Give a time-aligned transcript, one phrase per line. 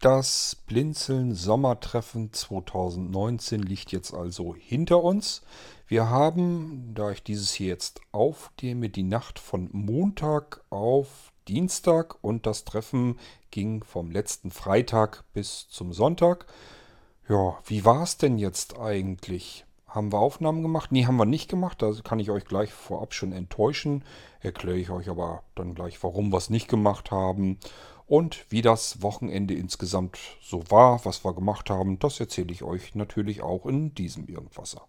[0.00, 5.42] Das Blinzeln Sommertreffen 2019 liegt jetzt also hinter uns.
[5.86, 12.46] Wir haben, da ich dieses hier jetzt aufnehme, die Nacht von Montag auf Dienstag und
[12.46, 13.18] das Treffen
[13.50, 16.46] ging vom letzten Freitag bis zum Sonntag.
[17.28, 19.66] Ja, wie war es denn jetzt eigentlich?
[19.86, 20.92] Haben wir Aufnahmen gemacht?
[20.92, 21.82] Nee, haben wir nicht gemacht.
[21.82, 24.02] Da kann ich euch gleich vorab schon enttäuschen.
[24.40, 27.58] Erkläre ich euch aber dann gleich, warum wir es nicht gemacht haben.
[28.10, 32.96] Und wie das Wochenende insgesamt so war, was wir gemacht haben, das erzähle ich euch
[32.96, 34.88] natürlich auch in diesem Irgendwasser.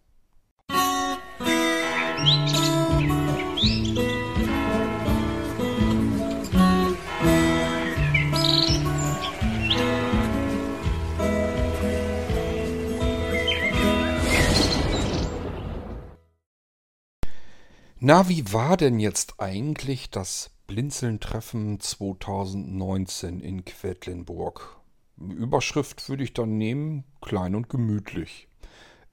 [17.99, 24.79] Na, wie war denn jetzt eigentlich das Blinzeln-Treffen 2019 in Quedlinburg.
[25.17, 28.47] Überschrift würde ich dann nehmen, klein und gemütlich.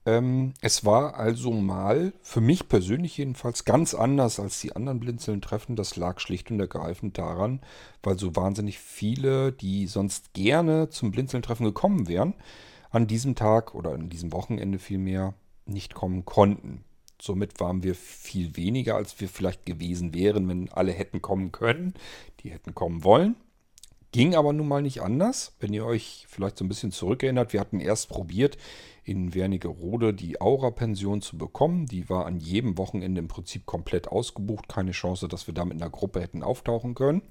[0.05, 5.75] Ähm, es war also mal, für mich persönlich jedenfalls, ganz anders als die anderen Blinzeln-Treffen.
[5.75, 7.59] Das lag schlicht und ergreifend daran,
[8.03, 12.35] weil so wahnsinnig viele, die sonst gerne zum Blinzeln-Treffen gekommen wären,
[12.89, 15.33] an diesem Tag oder an diesem Wochenende vielmehr
[15.65, 16.85] nicht kommen konnten.
[17.21, 21.93] Somit waren wir viel weniger, als wir vielleicht gewesen wären, wenn alle hätten kommen können,
[22.41, 23.35] die hätten kommen wollen.
[24.11, 25.55] Ging aber nun mal nicht anders.
[25.59, 28.57] Wenn ihr euch vielleicht so ein bisschen zurückerinnert, wir hatten erst probiert,
[29.03, 31.85] in Wernigerode die Aura-Pension zu bekommen.
[31.85, 34.67] Die war an jedem Wochenende im Prinzip komplett ausgebucht.
[34.67, 37.21] Keine Chance, dass wir da mit einer Gruppe hätten auftauchen können.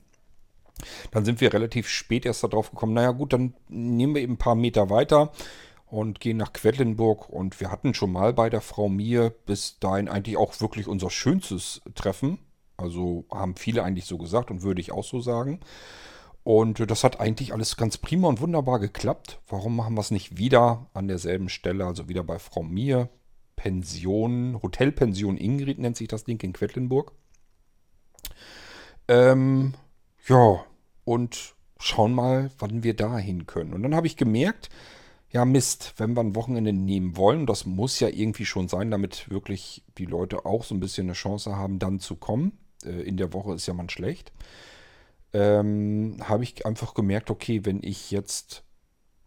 [1.10, 4.38] Dann sind wir relativ spät erst darauf gekommen, naja gut, dann nehmen wir eben ein
[4.38, 5.32] paar Meter weiter
[5.90, 7.28] und gehen nach Quedlinburg.
[7.28, 11.10] Und wir hatten schon mal bei der Frau Mir bis dahin eigentlich auch wirklich unser
[11.10, 12.38] schönstes Treffen.
[12.76, 15.60] Also haben viele eigentlich so gesagt und würde ich auch so sagen.
[16.44, 19.40] Und das hat eigentlich alles ganz prima und wunderbar geklappt.
[19.48, 23.08] Warum machen wir es nicht wieder an derselben Stelle, also wieder bei Frau Mir?
[23.56, 27.12] Pension, Hotelpension Ingrid nennt sich das Ding in Quedlinburg.
[29.08, 29.74] Ähm,
[30.28, 30.64] ja,
[31.04, 33.72] und schauen mal, wann wir da hin können.
[33.72, 34.70] Und dann habe ich gemerkt,
[35.30, 39.30] ja Mist, wenn wir ein Wochenende nehmen wollen, das muss ja irgendwie schon sein, damit
[39.30, 42.58] wirklich die Leute auch so ein bisschen eine Chance haben, dann zu kommen.
[42.84, 44.32] Äh, in der Woche ist ja man schlecht.
[45.32, 48.64] Ähm, habe ich einfach gemerkt, okay, wenn ich jetzt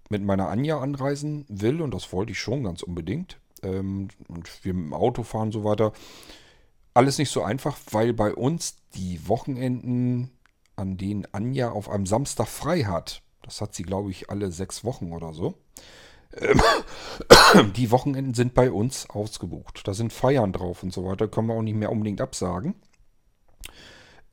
[0.09, 4.73] mit meiner Anja anreisen will, und das wollte ich schon ganz unbedingt, ähm, und wir
[4.73, 5.93] mit dem Auto fahren und so weiter,
[6.93, 10.31] alles nicht so einfach, weil bei uns die Wochenenden,
[10.75, 14.83] an denen Anja auf einem Samstag frei hat, das hat sie, glaube ich, alle sechs
[14.83, 15.55] Wochen oder so.
[16.37, 16.61] Ähm,
[17.75, 19.87] die Wochenenden sind bei uns ausgebucht.
[19.87, 21.27] Da sind Feiern drauf und so weiter.
[21.27, 22.75] Können wir auch nicht mehr unbedingt absagen.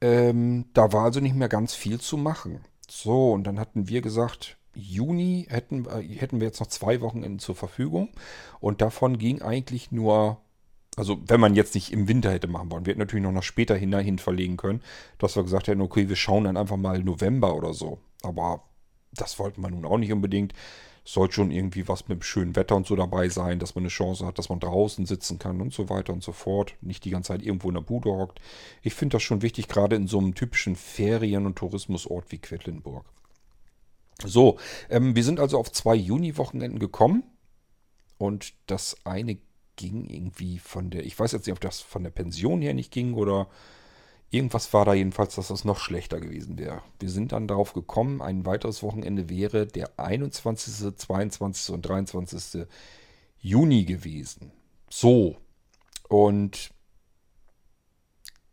[0.01, 2.61] Ähm, da war also nicht mehr ganz viel zu machen.
[2.89, 7.41] So, und dann hatten wir gesagt, Juni hätten, äh, hätten wir jetzt noch zwei Wochenenden
[7.41, 8.11] zur Verfügung.
[8.61, 10.39] Und davon ging eigentlich nur,
[10.97, 13.43] also wenn man jetzt nicht im Winter hätte machen wollen, wir hätten natürlich noch nach
[13.43, 14.83] später hinein verlegen können,
[15.19, 17.99] dass wir gesagt hätten, okay, wir schauen dann einfach mal November oder so.
[18.23, 18.65] Aber
[19.13, 20.53] das wollten wir nun auch nicht unbedingt.
[21.05, 23.83] Es sollte schon irgendwie was mit dem schönen Wetter und so dabei sein, dass man
[23.83, 26.75] eine Chance hat, dass man draußen sitzen kann und so weiter und so fort.
[26.83, 28.41] Nicht die ganze Zeit irgendwo in der Bude hockt.
[28.83, 33.07] Ich finde das schon wichtig, gerade in so einem typischen Ferien- und Tourismusort wie Quedlinburg.
[34.25, 34.59] So,
[34.91, 37.23] ähm, wir sind also auf zwei Juni-Wochenenden gekommen.
[38.19, 39.39] Und das eine
[39.77, 42.93] ging irgendwie von der, ich weiß jetzt nicht, ob das von der Pension her nicht
[42.93, 43.49] ging oder
[44.31, 46.83] Irgendwas war da jedenfalls, dass das noch schlechter gewesen wäre.
[47.01, 51.75] Wir sind dann darauf gekommen, ein weiteres Wochenende wäre der 21., 22.
[51.75, 52.67] und 23.
[53.41, 54.53] Juni gewesen.
[54.91, 55.37] So.
[56.09, 56.71] Und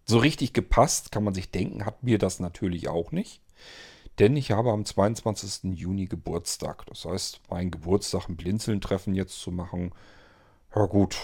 [0.06, 3.42] so richtig gepasst, kann man sich denken, hat mir das natürlich auch nicht.
[4.20, 5.78] Denn ich habe am 22.
[5.78, 6.86] Juni Geburtstag.
[6.86, 9.92] Das heißt, meinen Geburtstag ein Blinzeln-Treffen jetzt zu machen,
[10.74, 11.18] ja gut,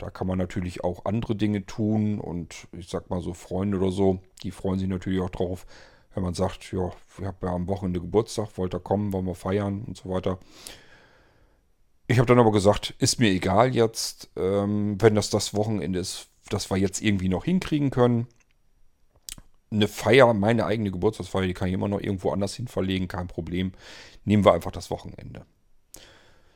[0.00, 3.90] da kann man natürlich auch andere Dinge tun und ich sag mal so Freunde oder
[3.90, 5.66] so, die freuen sich natürlich auch drauf,
[6.14, 9.34] wenn man sagt, ja, ich habe ja am Wochenende Geburtstag, wollt ihr kommen, wollen wir
[9.34, 10.38] feiern und so weiter.
[12.06, 16.28] Ich habe dann aber gesagt, ist mir egal jetzt, ähm, wenn das das Wochenende ist,
[16.48, 18.26] das wir jetzt irgendwie noch hinkriegen können.
[19.70, 23.28] Eine Feier, meine eigene Geburtstagsfeier, die kann ich immer noch irgendwo anders hin verlegen, kein
[23.28, 23.72] Problem.
[24.24, 25.46] Nehmen wir einfach das Wochenende.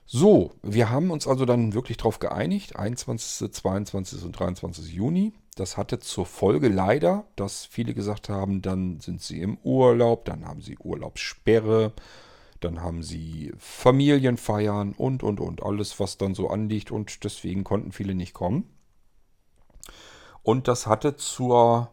[0.07, 4.23] So, wir haben uns also dann wirklich darauf geeinigt, 21., 22.
[4.25, 4.93] und 23.
[4.93, 5.33] Juni.
[5.57, 10.47] Das hatte zur Folge leider, dass viele gesagt haben, dann sind sie im Urlaub, dann
[10.47, 11.93] haben sie Urlaubssperre,
[12.61, 17.93] dann haben sie Familienfeiern und, und, und, alles, was dann so anliegt und deswegen konnten
[17.93, 18.69] viele nicht kommen.
[20.43, 21.91] Und das hatte zur,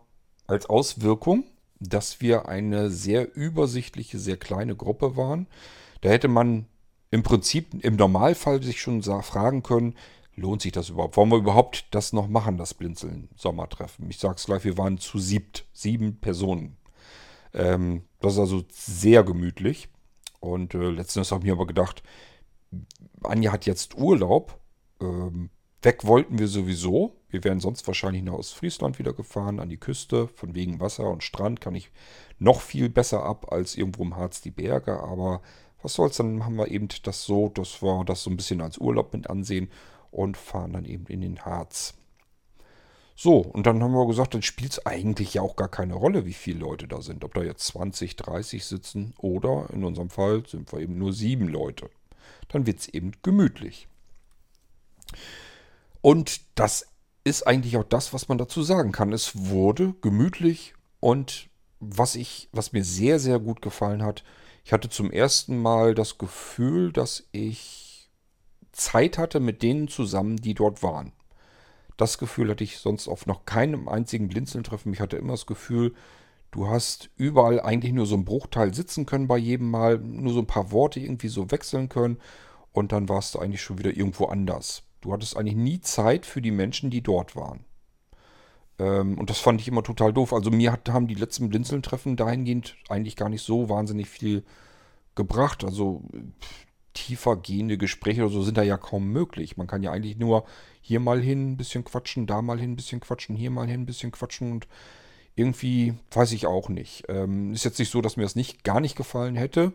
[0.48, 1.46] als Auswirkung,
[1.80, 5.48] dass wir eine sehr übersichtliche, sehr kleine Gruppe waren
[6.02, 6.66] Da hätte man
[7.12, 9.96] im Prinzip im Normalfall sich schon fragen können,
[10.36, 11.18] lohnt sich das überhaupt?
[11.18, 14.10] Wollen wir überhaupt das noch machen, das Blinzeln Sommertreffen?
[14.10, 16.78] Ich sage es gleich, wir waren zu siebt, sieben Personen.
[17.54, 19.90] Ähm, das ist also sehr gemütlich.
[20.40, 22.02] Und äh, letztendlich habe ich mir aber gedacht,
[23.24, 24.60] Anja hat jetzt Urlaub.
[25.02, 25.50] Ähm,
[25.82, 27.18] weg wollten wir sowieso.
[27.30, 30.28] Wir wären sonst wahrscheinlich nach Ostfriesland wieder gefahren, an die Küste.
[30.28, 31.92] Von wegen Wasser und Strand kann ich
[32.40, 35.00] noch viel besser ab als irgendwo im Harz die Berge.
[35.02, 35.42] Aber
[35.82, 38.78] was soll's, dann haben wir eben das so, dass wir das so ein bisschen als
[38.78, 39.70] Urlaub mit ansehen
[40.12, 41.96] und fahren dann eben in den Harz.
[43.16, 46.26] So, und dann haben wir gesagt, dann spielt es eigentlich ja auch gar keine Rolle,
[46.26, 47.24] wie viele Leute da sind.
[47.24, 51.48] Ob da jetzt 20, 30 sitzen oder in unserem Fall sind wir eben nur sieben
[51.48, 51.90] Leute.
[52.48, 53.88] Dann wird es eben gemütlich.
[56.02, 56.88] Und das
[57.24, 59.14] ist eigentlich auch das, was man dazu sagen kann.
[59.14, 61.50] Es wurde gemütlich und
[61.80, 64.24] was ich, was mir sehr, sehr gut gefallen hat,
[64.64, 68.10] ich hatte zum ersten Mal das Gefühl, dass ich
[68.72, 71.12] Zeit hatte mit denen zusammen, die dort waren.
[71.98, 74.94] Das Gefühl hatte ich sonst auf noch keinem einzigen Blinzeln-Treffen.
[74.94, 75.94] Ich hatte immer das Gefühl,
[76.52, 80.40] du hast überall eigentlich nur so einen Bruchteil sitzen können bei jedem Mal, nur so
[80.40, 82.18] ein paar Worte irgendwie so wechseln können
[82.72, 84.84] und dann warst du eigentlich schon wieder irgendwo anders.
[85.02, 87.66] Du hattest eigentlich nie Zeit für die Menschen, die dort waren.
[88.82, 90.34] Ähm, und das fand ich immer total doof.
[90.34, 94.44] Also mir hat, haben die letzten Blinzeln-Treffen dahingehend eigentlich gar nicht so wahnsinnig viel
[95.14, 95.64] gebracht.
[95.64, 96.04] Also
[96.94, 99.56] tiefer gehende Gespräche oder so sind da ja kaum möglich.
[99.56, 100.46] Man kann ja eigentlich nur
[100.82, 103.82] hier mal hin ein bisschen quatschen, da mal hin ein bisschen quatschen, hier mal hin
[103.82, 104.68] ein bisschen quatschen und
[105.36, 107.04] irgendwie weiß ich auch nicht.
[107.08, 109.74] Ähm, ist jetzt nicht so, dass mir das nicht gar nicht gefallen hätte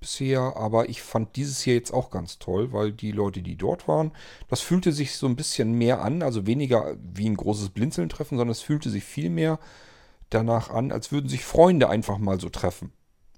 [0.00, 3.88] bisher, aber ich fand dieses hier jetzt auch ganz toll, weil die Leute, die dort
[3.88, 4.12] waren,
[4.48, 8.36] das fühlte sich so ein bisschen mehr an, also weniger wie ein großes Blinzeln treffen,
[8.36, 9.58] sondern es fühlte sich viel mehr
[10.30, 12.92] danach an, als würden sich Freunde einfach mal so treffen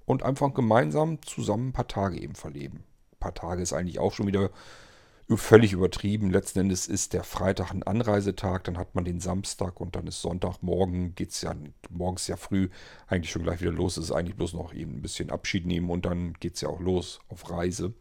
[0.04, 2.84] und einfach gemeinsam zusammen ein paar Tage eben verleben.
[3.12, 4.50] Ein paar Tage ist eigentlich auch schon wieder
[5.36, 6.30] völlig übertrieben.
[6.30, 10.22] Letzten Endes ist der Freitag ein Anreisetag, dann hat man den Samstag und dann ist
[10.22, 11.54] Sonntagmorgen, geht es ja
[11.90, 12.70] morgens ja früh
[13.06, 13.98] eigentlich schon gleich wieder los.
[13.98, 16.68] Es ist eigentlich bloß noch eben ein bisschen Abschied nehmen und dann geht es ja
[16.68, 17.92] auch los auf Reise.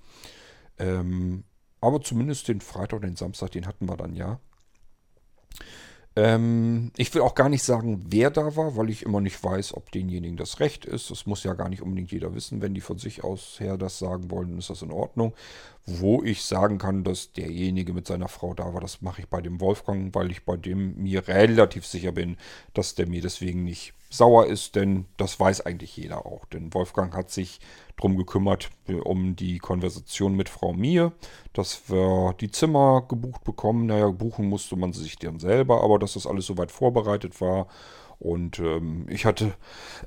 [0.80, 1.44] Ähm,
[1.82, 4.40] aber zumindest den Freitag und den Samstag, den hatten wir dann ja.
[6.18, 9.76] Ähm, ich will auch gar nicht sagen, wer da war, weil ich immer nicht weiß,
[9.76, 11.12] ob denjenigen das Recht ist.
[11.12, 12.60] Das muss ja gar nicht unbedingt jeder wissen.
[12.60, 15.36] Wenn die von sich aus her das sagen wollen, ist das in Ordnung.
[15.90, 19.40] Wo ich sagen kann, dass derjenige mit seiner Frau da war, das mache ich bei
[19.40, 22.36] dem Wolfgang, weil ich bei dem mir relativ sicher bin,
[22.74, 26.46] dass der mir deswegen nicht sauer ist, denn das weiß eigentlich jeder auch.
[26.46, 27.60] Denn Wolfgang hat sich
[27.96, 31.10] darum gekümmert, äh, um die Konversation mit Frau Mie,
[31.54, 33.86] dass wir die Zimmer gebucht bekommen.
[33.86, 37.68] Naja, buchen musste man sie sich dann selber, aber dass das alles soweit vorbereitet war.
[38.20, 39.54] Und ähm, ich hatte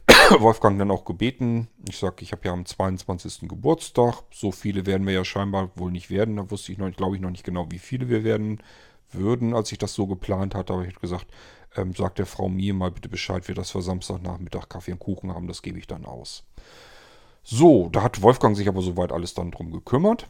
[0.39, 1.69] Wolfgang dann auch gebeten.
[1.89, 3.49] Ich sage, ich habe ja am 22.
[3.49, 4.23] Geburtstag.
[4.33, 6.37] So viele werden wir ja scheinbar wohl nicht werden.
[6.37, 8.63] Da wusste ich noch, glaube ich, noch nicht genau, wie viele wir werden
[9.13, 10.73] würden, als ich das so geplant hatte.
[10.73, 11.27] Aber ich habe gesagt,
[11.77, 15.33] ähm, sagt der Frau mir mal bitte Bescheid, wir das für Samstagnachmittag Kaffee und Kuchen
[15.33, 16.45] haben, das gebe ich dann aus.
[17.43, 20.29] So, da hat Wolfgang sich aber soweit alles dann drum gekümmert.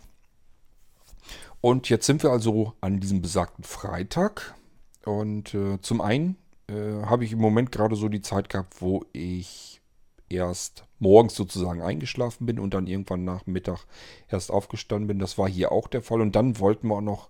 [1.61, 4.55] Und jetzt sind wir also an diesem besagten Freitag.
[5.05, 6.37] Und äh, zum einen
[6.71, 9.81] äh, habe ich im Moment gerade so die Zeit gehabt, wo ich
[10.29, 13.85] erst morgens sozusagen eingeschlafen bin und dann irgendwann nach Mittag
[14.29, 15.19] erst aufgestanden bin.
[15.19, 16.21] Das war hier auch der Fall.
[16.21, 17.29] Und dann wollten wir auch noch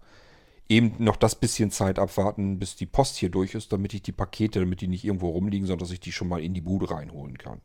[0.68, 4.12] eben noch das bisschen Zeit abwarten, bis die Post hier durch ist, damit ich die
[4.12, 6.90] Pakete, damit die nicht irgendwo rumliegen, sondern dass ich die schon mal in die Bude
[6.90, 7.60] reinholen kann.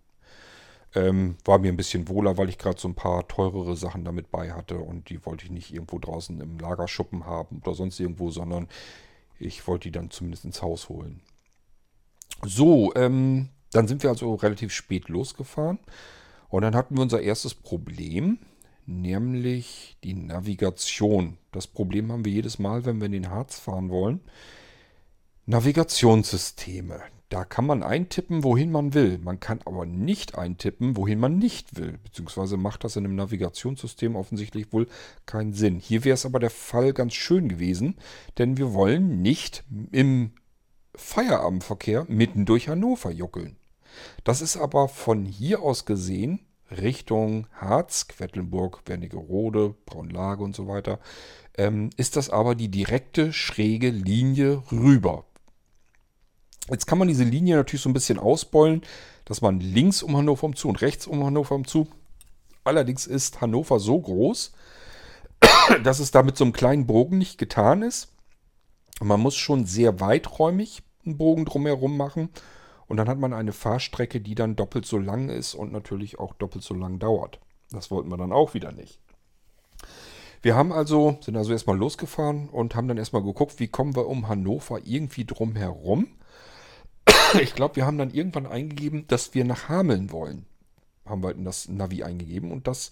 [0.95, 4.31] Ähm, war mir ein bisschen wohler, weil ich gerade so ein paar teurere Sachen damit
[4.31, 8.31] bei hatte und die wollte ich nicht irgendwo draußen im Lagerschuppen haben oder sonst irgendwo,
[8.31, 8.69] sondern
[9.37, 11.21] ich wollte die dann zumindest ins Haus holen.
[12.45, 15.79] So, ähm, dann sind wir also relativ spät losgefahren
[16.49, 18.39] und dann hatten wir unser erstes Problem
[18.85, 21.37] nämlich die Navigation.
[21.51, 24.21] Das Problem haben wir jedes Mal, wenn wir in den Harz fahren wollen.
[25.47, 27.01] Navigationssysteme.
[27.29, 29.17] Da kann man eintippen, wohin man will.
[29.17, 31.97] Man kann aber nicht eintippen, wohin man nicht will.
[32.03, 34.87] Beziehungsweise macht das in einem Navigationssystem offensichtlich wohl
[35.25, 35.79] keinen Sinn.
[35.79, 37.95] Hier wäre es aber der Fall ganz schön gewesen,
[38.37, 40.31] denn wir wollen nicht im
[40.97, 43.57] Feierabendverkehr mitten durch Hannover juckeln.
[44.23, 50.99] Das ist aber von hier aus gesehen Richtung Harz, Quedlinburg, Wernigerode, Braunlage und so weiter,
[51.57, 55.25] ähm, ist das aber die direkte schräge Linie rüber.
[56.69, 58.81] Jetzt kann man diese Linie natürlich so ein bisschen ausbeulen,
[59.25, 61.87] dass man links um Hannover um zu und rechts um Hannover um zu.
[62.63, 64.51] Allerdings ist Hannover so groß,
[65.83, 68.11] dass es da mit so einem kleinen Bogen nicht getan ist.
[68.99, 72.29] Man muss schon sehr weiträumig einen Bogen drumherum machen
[72.87, 76.33] und dann hat man eine Fahrstrecke, die dann doppelt so lang ist und natürlich auch
[76.33, 77.39] doppelt so lang dauert.
[77.71, 78.99] Das wollten wir dann auch wieder nicht.
[80.41, 84.07] Wir haben also, sind also erstmal losgefahren und haben dann erstmal geguckt, wie kommen wir
[84.07, 86.07] um Hannover irgendwie drum herum.
[87.41, 90.45] Ich glaube, wir haben dann irgendwann eingegeben, dass wir nach Hameln wollen.
[91.05, 92.91] Haben wir in das Navi eingegeben und das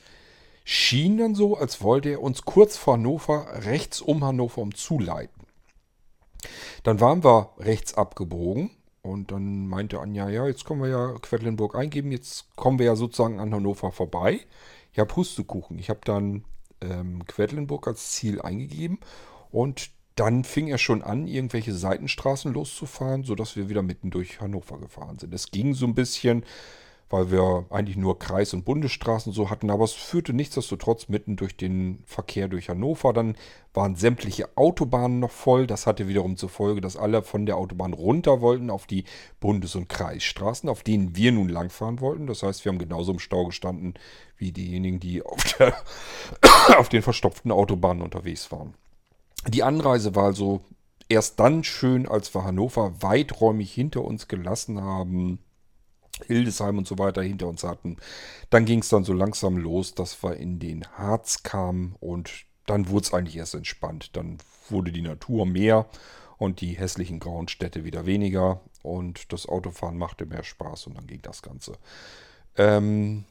[0.65, 5.42] schien dann so, als wollte er uns kurz vor Hannover rechts um Hannover umzuleiten.
[6.83, 8.71] Dann waren wir rechts abgebogen
[9.01, 12.95] und dann meinte Anja, ja, jetzt können wir ja Quedlinburg eingeben, jetzt kommen wir ja
[12.95, 14.39] sozusagen an Hannover vorbei.
[14.93, 15.79] Ja, Pustekuchen.
[15.79, 16.45] Ich habe dann
[16.81, 18.99] ähm, Quedlinburg als Ziel eingegeben
[19.51, 24.79] und dann fing er schon an, irgendwelche Seitenstraßen loszufahren, sodass wir wieder mitten durch Hannover
[24.79, 25.33] gefahren sind.
[25.33, 26.45] Es ging so ein bisschen
[27.13, 31.55] weil wir eigentlich nur Kreis- und Bundesstraßen so hatten, aber es führte nichtsdestotrotz mitten durch
[31.55, 33.13] den Verkehr durch Hannover.
[33.13, 33.35] Dann
[33.71, 35.67] waren sämtliche Autobahnen noch voll.
[35.67, 39.03] Das hatte wiederum zur Folge, dass alle von der Autobahn runter wollten auf die
[39.39, 42.25] Bundes- und Kreisstraßen, auf denen wir nun langfahren wollten.
[42.25, 43.93] Das heißt, wir haben genauso im Stau gestanden
[44.37, 45.75] wie diejenigen, die auf, der,
[46.79, 48.73] auf den verstopften Autobahnen unterwegs waren.
[49.47, 50.61] Die Anreise war also
[51.09, 55.42] erst dann schön, als wir Hannover weiträumig hinter uns gelassen haben
[56.25, 57.97] Hildesheim und so weiter hinter uns hatten.
[58.49, 62.89] Dann ging es dann so langsam los, dass wir in den Harz kamen und dann
[62.89, 64.15] wurde es eigentlich erst entspannt.
[64.15, 64.37] Dann
[64.69, 65.87] wurde die Natur mehr
[66.37, 71.07] und die hässlichen grauen Städte wieder weniger und das Autofahren machte mehr Spaß und dann
[71.07, 71.73] ging das Ganze.
[72.57, 73.25] Ähm,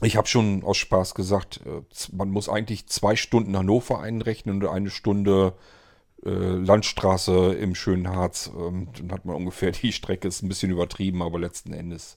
[0.00, 4.68] ich habe schon aus Spaß gesagt, äh, man muss eigentlich zwei Stunden Hannover einrechnen und
[4.68, 5.54] eine Stunde
[6.22, 8.50] Landstraße im schönen Harz.
[8.56, 12.16] Ähm, dann hat man ungefähr die Strecke, ist ein bisschen übertrieben, aber letzten Endes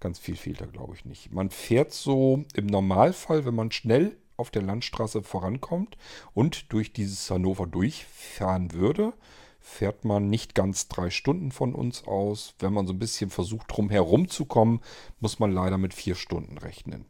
[0.00, 1.32] ganz viel fehlt da, glaube ich, nicht.
[1.32, 5.96] Man fährt so im Normalfall, wenn man schnell auf der Landstraße vorankommt
[6.34, 9.12] und durch dieses Hannover durchfahren würde,
[9.60, 12.54] fährt man nicht ganz drei Stunden von uns aus.
[12.58, 14.80] Wenn man so ein bisschen versucht, drum herum zu kommen,
[15.20, 17.04] muss man leider mit vier Stunden rechnen.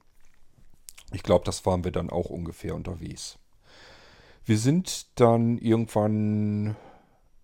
[1.13, 3.38] Ich glaube, das waren wir dann auch ungefähr unterwegs.
[4.49, 6.75] Wir sind dann irgendwann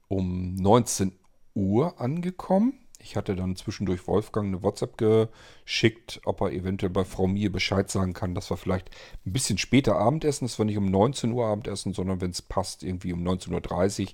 [0.09, 1.13] um 19
[1.55, 2.79] Uhr angekommen.
[2.99, 7.91] Ich hatte dann zwischendurch Wolfgang eine WhatsApp geschickt, ob er eventuell bei Frau Mie Bescheid
[7.91, 8.89] sagen kann, dass wir vielleicht
[9.27, 12.83] ein bisschen später Abendessen, das war nicht um 19 Uhr Abendessen, sondern wenn es passt,
[12.83, 14.09] irgendwie um 19.30 Uhr.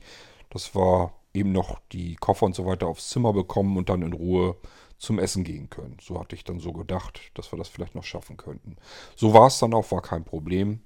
[0.50, 4.14] Das war eben noch die Koffer und so weiter aufs Zimmer bekommen und dann in
[4.14, 4.56] Ruhe
[4.98, 5.96] zum Essen gehen können.
[6.02, 8.74] So hatte ich dann so gedacht, dass wir das vielleicht noch schaffen könnten.
[9.14, 10.80] So war es dann auch, war kein Problem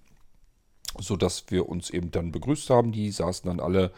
[0.98, 2.92] sodass wir uns eben dann begrüßt haben.
[2.92, 3.92] Die saßen dann alle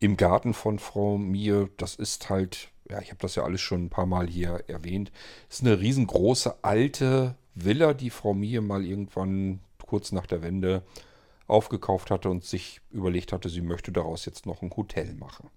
[0.00, 1.66] im Garten von Frau Mie.
[1.76, 5.12] Das ist halt, ja, ich habe das ja alles schon ein paar Mal hier erwähnt,
[5.48, 10.82] ist eine riesengroße alte Villa, die Frau Mie mal irgendwann kurz nach der Wende
[11.46, 15.50] aufgekauft hatte und sich überlegt hatte, sie möchte daraus jetzt noch ein Hotel machen.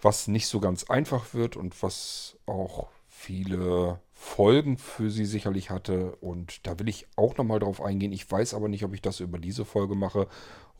[0.00, 6.16] Was nicht so ganz einfach wird und was auch viele Folgen für sie sicherlich hatte.
[6.16, 8.12] Und da will ich auch nochmal drauf eingehen.
[8.12, 10.26] Ich weiß aber nicht, ob ich das über diese Folge mache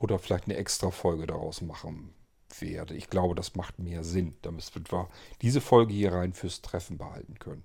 [0.01, 2.13] oder vielleicht eine extra Folge daraus machen
[2.59, 2.95] werde.
[2.95, 4.37] Ich glaube, das macht mehr Sinn.
[4.43, 5.09] Damit wir
[5.41, 7.63] diese Folge hier rein fürs Treffen behalten können.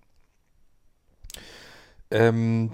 [2.11, 2.73] Ähm,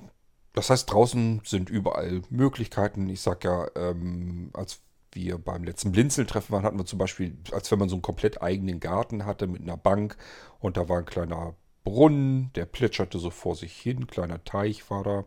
[0.52, 3.08] das heißt, draußen sind überall Möglichkeiten.
[3.08, 4.82] Ich sage ja, ähm, als
[5.14, 8.42] wir beim letzten Blinzeltreffen waren, hatten wir zum Beispiel, als wenn man so einen komplett
[8.42, 10.18] eigenen Garten hatte mit einer Bank
[10.60, 11.56] und da war ein kleiner
[11.90, 15.26] Brunnen, der plätscherte so vor sich hin, kleiner Teich war da.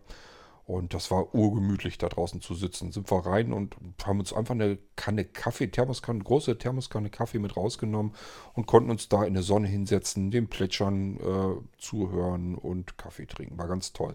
[0.64, 2.92] Und das war urgemütlich, da draußen zu sitzen.
[2.92, 7.56] Sind wir rein und haben uns einfach eine Kanne Kaffee, Thermoskanne, große Thermoskanne Kaffee mit
[7.56, 8.14] rausgenommen
[8.54, 13.58] und konnten uns da in der Sonne hinsetzen, dem Plätschern äh, zuhören und Kaffee trinken.
[13.58, 14.14] War ganz toll.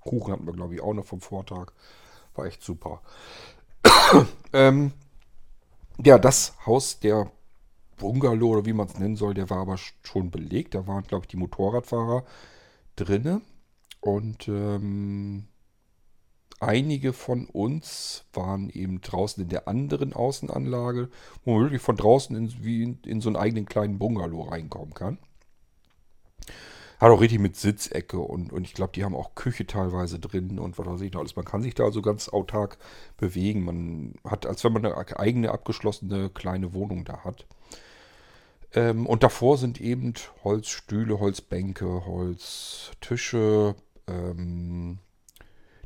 [0.00, 1.72] Kuchen hatten wir, glaube ich, auch noch vom Vortag.
[2.34, 3.02] War echt super.
[4.54, 4.92] ähm,
[6.02, 7.30] ja, das Haus der
[7.96, 10.74] Bungalow oder wie man es nennen soll, der war aber schon belegt.
[10.74, 12.24] Da waren, glaube ich, die Motorradfahrer
[12.96, 13.40] drinne.
[14.00, 15.48] Und ähm,
[16.60, 21.08] einige von uns waren eben draußen in der anderen Außenanlage,
[21.44, 24.94] wo man wirklich von draußen in, wie in, in so einen eigenen kleinen Bungalow reinkommen
[24.94, 25.18] kann.
[27.00, 30.58] Hat auch richtig mit Sitzecke und, und ich glaube, die haben auch Küche teilweise drin
[30.58, 31.36] und was weiß ich noch alles.
[31.36, 32.78] Man kann sich da also ganz autark
[33.16, 33.64] bewegen.
[33.64, 37.46] Man hat, als wenn man eine eigene abgeschlossene kleine Wohnung da hat.
[38.74, 43.76] Ähm, und davor sind eben Holzstühle, Holzbänke, Holztische.
[44.06, 44.98] Ähm,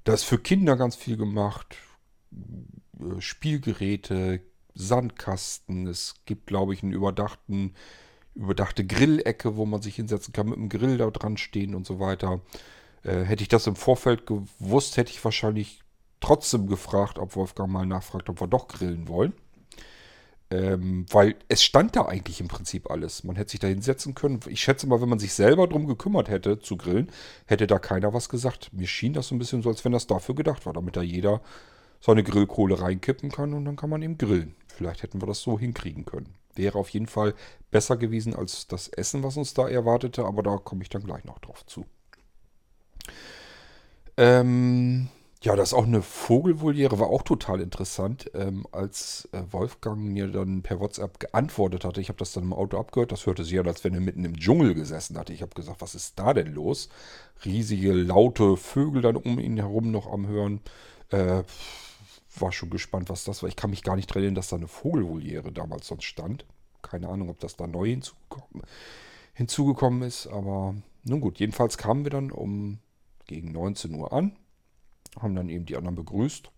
[0.05, 1.77] da ist für Kinder ganz viel gemacht.
[2.33, 4.41] Äh, Spielgeräte,
[4.75, 5.87] Sandkasten.
[5.87, 7.75] Es gibt, glaube ich, einen überdachten,
[8.35, 12.01] überdachte Grillecke, wo man sich hinsetzen kann, mit einem Grill da dran stehen und so
[12.01, 12.41] weiter.
[13.03, 15.83] Äh, hätte ich das im Vorfeld gewusst, hätte ich wahrscheinlich
[16.21, 19.35] trotzdem gefragt, ob Wolfgang mal nachfragt, ob wir doch grillen wollen.
[20.51, 23.23] Ähm, weil es stand da eigentlich im Prinzip alles.
[23.23, 24.41] Man hätte sich da hinsetzen können.
[24.49, 27.11] Ich schätze mal, wenn man sich selber darum gekümmert hätte zu grillen,
[27.47, 28.73] hätte da keiner was gesagt.
[28.73, 31.03] Mir schien das so ein bisschen so, als wenn das dafür gedacht war, damit da
[31.03, 31.43] jeder
[32.01, 34.55] seine Grillkohle reinkippen kann und dann kann man eben grillen.
[34.69, 36.35] Vielleicht hätten wir das so hinkriegen können.
[36.55, 37.35] Wäre auf jeden Fall
[37.71, 41.25] besser gewesen als das Essen, was uns da erwartete, aber da komme ich dann gleich
[41.25, 41.85] noch drauf zu.
[44.17, 45.09] Ähm,
[45.41, 50.27] ja, das ist auch eine Vogelvoliere, war auch total interessant, ähm, als äh, Wolfgang mir
[50.27, 52.01] dann per WhatsApp geantwortet hatte.
[52.01, 53.13] Ich habe das dann im Auto abgehört.
[53.13, 55.33] Das hörte sich an, als wenn er mitten im Dschungel gesessen hatte.
[55.33, 56.89] Ich habe gesagt, was ist da denn los?
[57.45, 60.61] Riesige, laute Vögel dann um ihn herum noch am Hören.
[61.11, 61.45] Äh,
[62.37, 63.49] war schon gespannt, was das war.
[63.49, 66.47] Ich kann mich gar nicht erinnern, dass da eine Vogelvoliere damals sonst stand.
[66.83, 68.63] Keine Ahnung, ob das da neu hinzugekommen,
[69.35, 70.27] hinzugekommen ist.
[70.27, 72.79] Aber nun gut, jedenfalls kamen wir dann um
[73.27, 74.37] gegen 19 Uhr an
[75.21, 76.51] haben dann eben die anderen begrüßt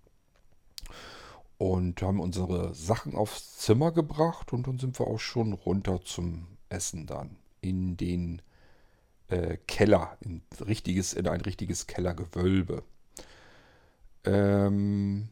[1.59, 6.47] und haben unsere Sachen aufs Zimmer gebracht und dann sind wir auch schon runter zum
[6.69, 8.41] Essen dann in den
[9.29, 12.83] äh, Keller, in, richtiges, in ein richtiges Kellergewölbe.
[14.25, 15.29] Ähm,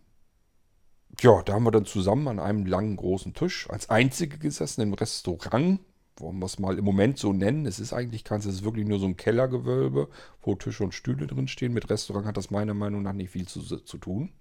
[1.21, 4.95] ja, da haben wir dann zusammen an einem langen großen Tisch als einzige gesessen im
[4.95, 5.81] Restaurant
[6.21, 7.67] wollen wir es mal im Moment so nennen.
[7.67, 10.09] Es ist eigentlich keins, es ist wirklich nur so ein Kellergewölbe,
[10.43, 11.73] wo Tische und Stühle drin stehen.
[11.73, 14.33] Mit Restaurant hat das meiner Meinung nach nicht viel zu, zu tun.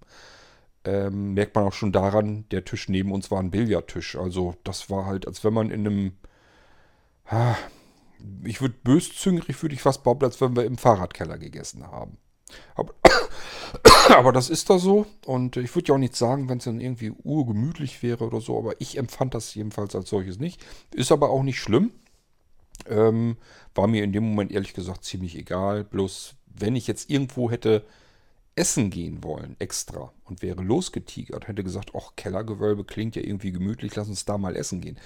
[0.84, 4.16] Ähm, merkt man auch schon daran, der Tisch neben uns war ein Billardtisch.
[4.16, 6.12] Also das war halt, als wenn man in einem,
[7.26, 7.56] ah,
[8.44, 12.18] ich würde böszüngerig, würde ich fast behaupten, als wenn wir im Fahrradkeller gegessen haben.
[12.74, 12.94] Aber
[14.10, 15.06] aber das ist da so.
[15.26, 18.58] Und ich würde ja auch nichts sagen, wenn es dann irgendwie urgemütlich wäre oder so.
[18.58, 20.64] Aber ich empfand das jedenfalls als solches nicht.
[20.94, 21.92] Ist aber auch nicht schlimm.
[22.88, 23.36] Ähm,
[23.74, 25.84] war mir in dem Moment ehrlich gesagt ziemlich egal.
[25.84, 27.84] Bloß wenn ich jetzt irgendwo hätte
[28.54, 33.94] essen gehen wollen, extra, und wäre losgetigert, hätte gesagt, ach, Kellergewölbe klingt ja irgendwie gemütlich,
[33.94, 34.98] lass uns da mal essen gehen.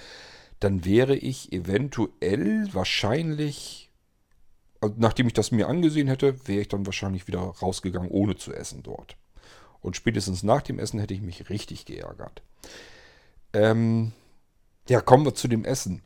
[0.59, 3.91] Dann wäre ich eventuell wahrscheinlich
[4.97, 8.83] nachdem ich das mir angesehen hätte, wäre ich dann wahrscheinlich wieder rausgegangen, ohne zu essen
[8.83, 9.15] dort.
[9.81, 12.41] Und spätestens nach dem Essen hätte ich mich richtig geärgert.
[13.53, 14.13] Ähm,
[14.87, 16.01] ja, kommen wir zu dem Essen.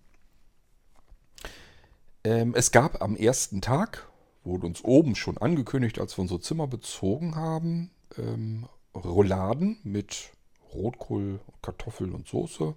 [2.23, 4.09] Ähm, es gab am ersten Tag,
[4.43, 10.31] wurde uns oben schon angekündigt, als wir unser Zimmer bezogen haben, ähm, Rouladen mit
[10.73, 12.75] Rotkohl, Kartoffeln und Soße.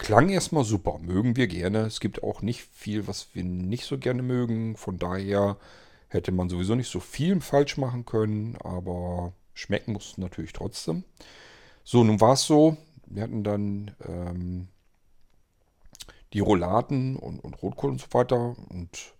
[0.00, 1.80] Klang erstmal super, mögen wir gerne.
[1.80, 4.74] Es gibt auch nicht viel, was wir nicht so gerne mögen.
[4.78, 5.58] Von daher
[6.08, 11.04] hätte man sowieso nicht so viel falsch machen können, aber schmecken muss natürlich trotzdem.
[11.84, 14.68] So, nun war es so, wir hatten dann ähm,
[16.32, 18.56] die Rouladen und, und Rotkohl und so weiter.
[18.70, 19.12] Und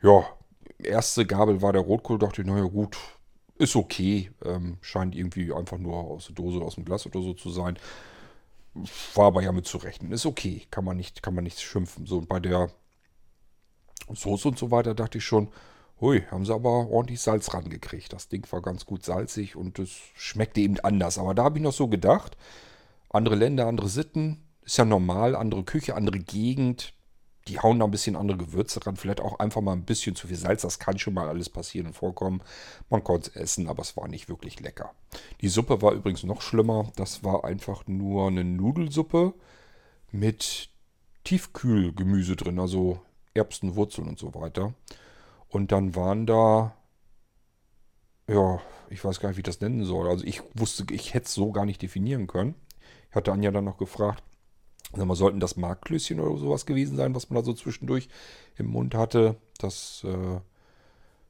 [0.00, 0.24] ja,
[0.78, 2.96] erste Gabel war der Rotkohl, dachte ich, naja gut,
[3.56, 4.30] ist okay.
[4.44, 7.76] Ähm, scheint irgendwie einfach nur aus der Dose, aus dem Glas oder so zu sein.
[9.14, 10.12] War aber ja mit zu rechnen.
[10.12, 12.06] Ist okay, kann man nicht, kann man nicht schimpfen.
[12.06, 12.70] So bei der
[14.12, 15.48] Soße und so weiter dachte ich schon,
[16.00, 18.12] hui, haben sie aber ordentlich Salz rangekriegt.
[18.12, 21.18] Das Ding war ganz gut salzig und es schmeckte eben anders.
[21.18, 22.36] Aber da habe ich noch so gedacht,
[23.10, 26.94] andere Länder, andere Sitten, ist ja normal, andere Küche, andere Gegend
[27.48, 30.28] die hauen da ein bisschen andere Gewürze ran, vielleicht auch einfach mal ein bisschen zu
[30.28, 30.62] viel Salz.
[30.62, 32.42] Das kann schon mal alles passieren und vorkommen.
[32.90, 34.92] Man konnte es essen, aber es war nicht wirklich lecker.
[35.40, 36.92] Die Suppe war übrigens noch schlimmer.
[36.96, 39.34] Das war einfach nur eine Nudelsuppe
[40.12, 40.70] mit
[41.24, 43.00] Tiefkühlgemüse drin, also
[43.34, 44.74] Erbsen, Wurzeln und so weiter.
[45.48, 46.74] Und dann waren da,
[48.28, 50.08] ja, ich weiß gar nicht, wie ich das nennen soll.
[50.08, 52.54] Also ich wusste, ich hätte es so gar nicht definieren können.
[53.10, 54.22] Ich hatte Anja dann noch gefragt,
[54.94, 58.08] Sag mal, sollten das Markklößchen oder sowas gewesen sein, was man da so zwischendurch
[58.56, 59.36] im Mund hatte.
[59.58, 60.40] Das äh,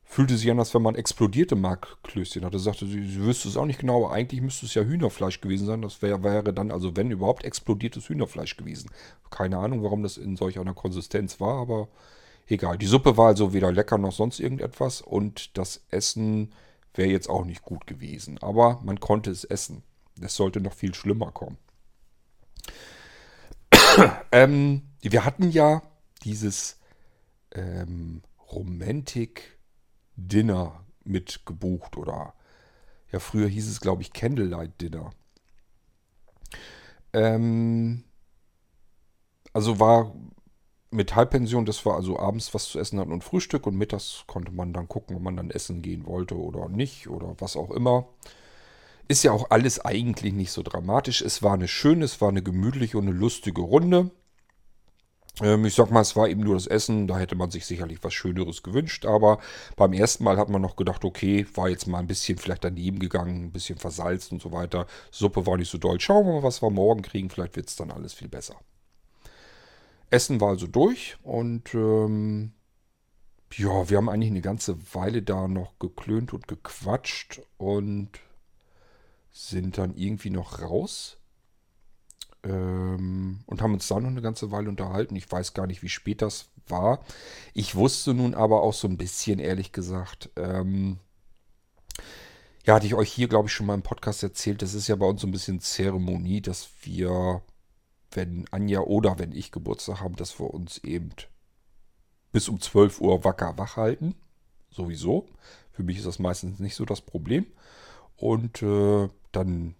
[0.04, 2.58] fühlte sich an, als wenn man explodierte Markklößchen hatte.
[2.58, 5.66] Sagte, sie, sie wüsste es auch nicht genau, aber eigentlich müsste es ja Hühnerfleisch gewesen
[5.66, 5.82] sein.
[5.82, 8.90] Das wär, wäre dann, also wenn überhaupt, explodiertes Hühnerfleisch gewesen.
[9.30, 11.88] Keine Ahnung, warum das in solch einer Konsistenz war, aber
[12.46, 12.78] egal.
[12.78, 16.52] Die Suppe war also weder lecker noch sonst irgendetwas und das Essen
[16.94, 18.38] wäre jetzt auch nicht gut gewesen.
[18.38, 19.82] Aber man konnte es essen.
[20.20, 21.58] Es sollte noch viel schlimmer kommen.
[24.32, 25.82] Ähm, wir hatten ja
[26.24, 26.78] dieses
[27.52, 29.58] ähm, Romantic
[30.16, 32.34] Dinner mit gebucht oder
[33.10, 35.10] ja, früher hieß es, glaube ich, Candlelight Dinner.
[37.12, 38.04] Ähm,
[39.52, 40.14] also war
[40.90, 44.52] mit Halbpension, das war also abends was zu essen hatten und Frühstück und mittags konnte
[44.52, 48.08] man dann gucken, ob man dann essen gehen wollte oder nicht oder was auch immer.
[49.06, 51.22] Ist ja auch alles eigentlich nicht so dramatisch.
[51.22, 54.10] Es war eine schöne, es war eine gemütliche und eine lustige Runde.
[55.40, 58.02] Ähm, ich sag mal, es war eben nur das Essen, da hätte man sich sicherlich
[58.02, 59.38] was Schöneres gewünscht, aber
[59.76, 62.98] beim ersten Mal hat man noch gedacht, okay, war jetzt mal ein bisschen vielleicht daneben
[62.98, 64.86] gegangen, ein bisschen versalzt und so weiter.
[65.10, 66.00] Suppe war nicht so doll.
[66.00, 68.56] Schauen wir mal, was wir morgen kriegen, vielleicht wird es dann alles viel besser.
[70.10, 72.52] Essen war also durch und ähm,
[73.54, 78.10] ja, wir haben eigentlich eine ganze Weile da noch geklönt und gequatscht und
[79.30, 81.17] sind dann irgendwie noch raus
[82.44, 85.16] ähm, und haben uns da noch eine ganze Weile unterhalten.
[85.16, 87.04] Ich weiß gar nicht, wie spät das war.
[87.54, 90.98] Ich wusste nun aber auch so ein bisschen, ehrlich gesagt, ähm,
[92.64, 94.96] ja, hatte ich euch hier, glaube ich, schon mal im Podcast erzählt, das ist ja
[94.96, 97.42] bei uns so ein bisschen Zeremonie, dass wir,
[98.10, 101.10] wenn Anja oder wenn ich Geburtstag haben, dass wir uns eben
[102.30, 104.14] bis um 12 Uhr wacker wach halten.
[104.70, 105.28] Sowieso.
[105.72, 107.46] Für mich ist das meistens nicht so das Problem.
[108.16, 109.74] Und äh, dann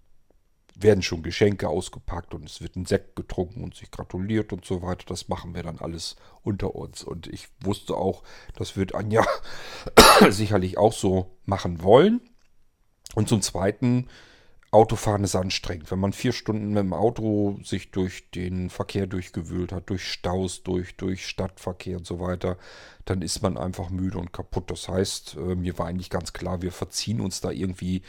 [0.81, 4.81] werden schon Geschenke ausgepackt und es wird ein Sekt getrunken und sich gratuliert und so
[4.81, 5.05] weiter.
[5.07, 7.03] Das machen wir dann alles unter uns.
[7.03, 8.23] Und ich wusste auch,
[8.55, 9.25] das wird Anja
[10.29, 12.21] sicherlich auch so machen wollen.
[13.15, 14.07] Und zum Zweiten,
[14.71, 15.89] Autofahren ist anstrengend.
[15.89, 20.61] Wenn man vier Stunden mit dem Auto sich durch den Verkehr durchgewühlt hat, durch Staus,
[20.61, 22.57] durch, durch Stadtverkehr und so weiter,
[23.05, 24.69] dann ist man einfach müde und kaputt.
[24.69, 28.03] Das heißt, äh, mir war eigentlich ganz klar, wir verziehen uns da irgendwie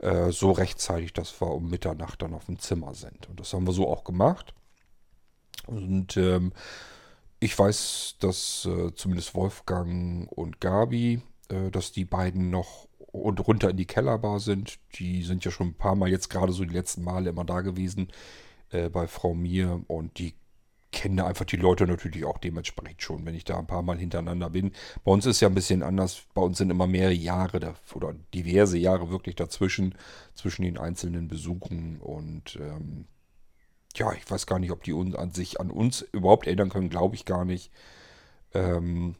[0.00, 3.28] äh, so rechtzeitig, dass wir um Mitternacht dann auf dem Zimmer sind.
[3.28, 4.54] Und das haben wir so auch gemacht.
[5.66, 6.52] Und ähm,
[7.40, 13.70] ich weiß, dass äh, zumindest Wolfgang und Gabi, äh, dass die beiden noch und runter
[13.70, 14.78] in die Kellerbar sind.
[14.94, 17.60] Die sind ja schon ein paar Mal jetzt gerade so die letzten Male immer da
[17.60, 18.08] gewesen
[18.70, 20.34] äh, bei Frau Mir und die
[20.90, 24.50] kenne einfach die Leute natürlich auch dementsprechend schon, wenn ich da ein paar Mal hintereinander
[24.50, 24.72] bin.
[25.04, 26.22] Bei uns ist ja ein bisschen anders.
[26.34, 29.94] Bei uns sind immer mehrere Jahre oder diverse Jahre wirklich dazwischen,
[30.34, 32.00] zwischen den einzelnen Besuchen.
[32.00, 33.06] Und ähm,
[33.96, 36.88] ja, ich weiß gar nicht, ob die uns an sich an uns überhaupt erinnern können,
[36.88, 37.70] glaube ich gar nicht.
[38.54, 39.16] Ähm,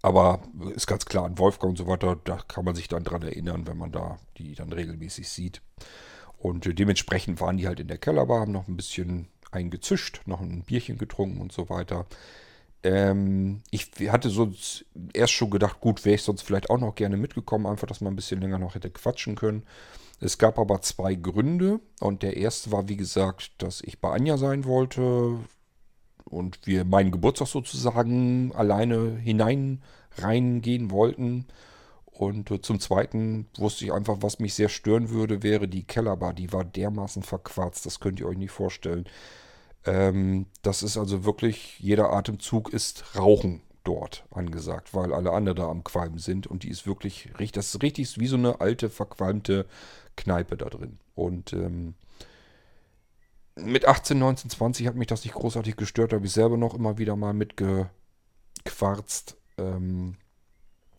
[0.00, 0.42] aber
[0.74, 3.66] ist ganz klar, an Wolfgang und so weiter, da kann man sich dann dran erinnern,
[3.66, 5.62] wenn man da die dann regelmäßig sieht.
[6.38, 10.40] Und äh, dementsprechend waren die halt in der Kellerbar, haben noch ein bisschen eingezischt, noch
[10.40, 12.06] ein Bierchen getrunken und so weiter.
[12.82, 14.52] Ähm, ich hatte so
[15.12, 18.12] erst schon gedacht, gut, wäre ich sonst vielleicht auch noch gerne mitgekommen, einfach, dass man
[18.12, 19.64] ein bisschen länger noch hätte quatschen können.
[20.20, 24.36] Es gab aber zwei Gründe und der erste war, wie gesagt, dass ich bei Anja
[24.36, 25.38] sein wollte
[26.24, 29.82] und wir meinen Geburtstag sozusagen alleine hinein
[30.16, 31.46] reingehen wollten.
[32.18, 36.34] Und äh, zum Zweiten wusste ich einfach, was mich sehr stören würde, wäre die Kellerbar.
[36.34, 39.06] Die war dermaßen verquarzt, das könnt ihr euch nicht vorstellen.
[39.86, 45.68] Ähm, das ist also wirklich, jeder Atemzug ist Rauchen dort angesagt, weil alle anderen da
[45.68, 46.48] am Qualmen sind.
[46.48, 49.66] Und die ist wirklich, das ist richtig wie so eine alte, verqualmte
[50.16, 50.98] Kneipe da drin.
[51.14, 51.94] Und ähm,
[53.54, 56.10] mit 18, 19, 20 hat mich das nicht großartig gestört.
[56.10, 59.36] Da habe ich selber noch immer wieder mal mitgequarzt.
[59.56, 60.16] Ähm,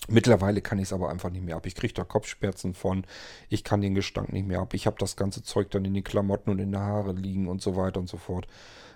[0.09, 1.65] Mittlerweile kann ich es aber einfach nicht mehr ab.
[1.65, 3.05] Ich kriege da Kopfschmerzen von.
[3.49, 4.73] Ich kann den Gestank nicht mehr ab.
[4.73, 7.61] Ich habe das ganze Zeug dann in den Klamotten und in den Haare liegen und
[7.61, 8.47] so weiter und so fort.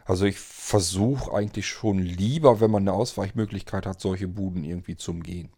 [0.06, 5.12] Also ich versuche eigentlich schon lieber, wenn man eine Ausweichmöglichkeit hat, solche Buden irgendwie zu
[5.12, 5.49] umgehen.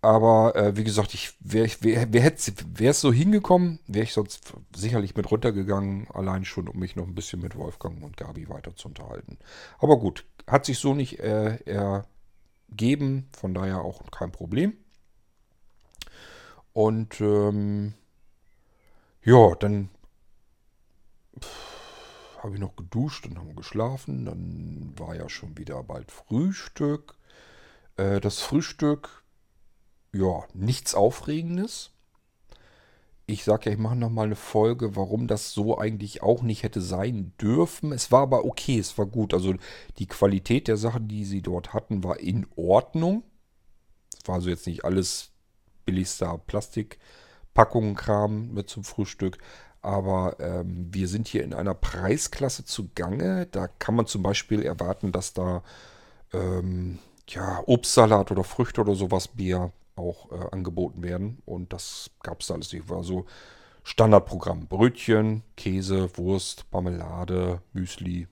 [0.00, 4.52] Aber äh, wie gesagt, ich wäre wär, wär, wär es so hingekommen, wäre ich sonst
[4.74, 8.76] sicherlich mit runtergegangen, allein schon, um mich noch ein bisschen mit Wolfgang und Gabi weiter
[8.76, 9.38] zu unterhalten.
[9.78, 12.06] Aber gut, hat sich so nicht äh, er,
[12.70, 14.76] geben, von daher auch kein Problem.
[16.72, 17.94] Und ähm,
[19.22, 19.90] ja, dann
[22.42, 24.24] habe ich noch geduscht und haben geschlafen.
[24.26, 27.16] Dann war ja schon wieder bald Frühstück.
[27.96, 29.24] Äh, das Frühstück,
[30.12, 31.90] ja, nichts Aufregendes
[33.30, 36.80] ich sage ja, ich mache nochmal eine Folge, warum das so eigentlich auch nicht hätte
[36.80, 37.92] sein dürfen.
[37.92, 39.34] Es war aber okay, es war gut.
[39.34, 39.54] Also
[39.98, 43.24] die Qualität der Sachen, die sie dort hatten, war in Ordnung.
[44.18, 45.32] Es war also jetzt nicht alles
[45.84, 49.36] billigster Plastikpackungen-Kram mit zum Frühstück.
[49.82, 53.46] Aber ähm, wir sind hier in einer Preisklasse zugange.
[53.52, 55.62] Da kann man zum Beispiel erwarten, dass da
[56.32, 61.42] ähm, ja, Obstsalat oder Früchte oder sowas Bier auch äh, angeboten werden.
[61.44, 62.88] Und das gab es da alles nicht.
[62.88, 63.26] War so
[63.84, 64.66] Standardprogramm.
[64.66, 68.28] Brötchen, Käse, Wurst, Marmelade, Müsli.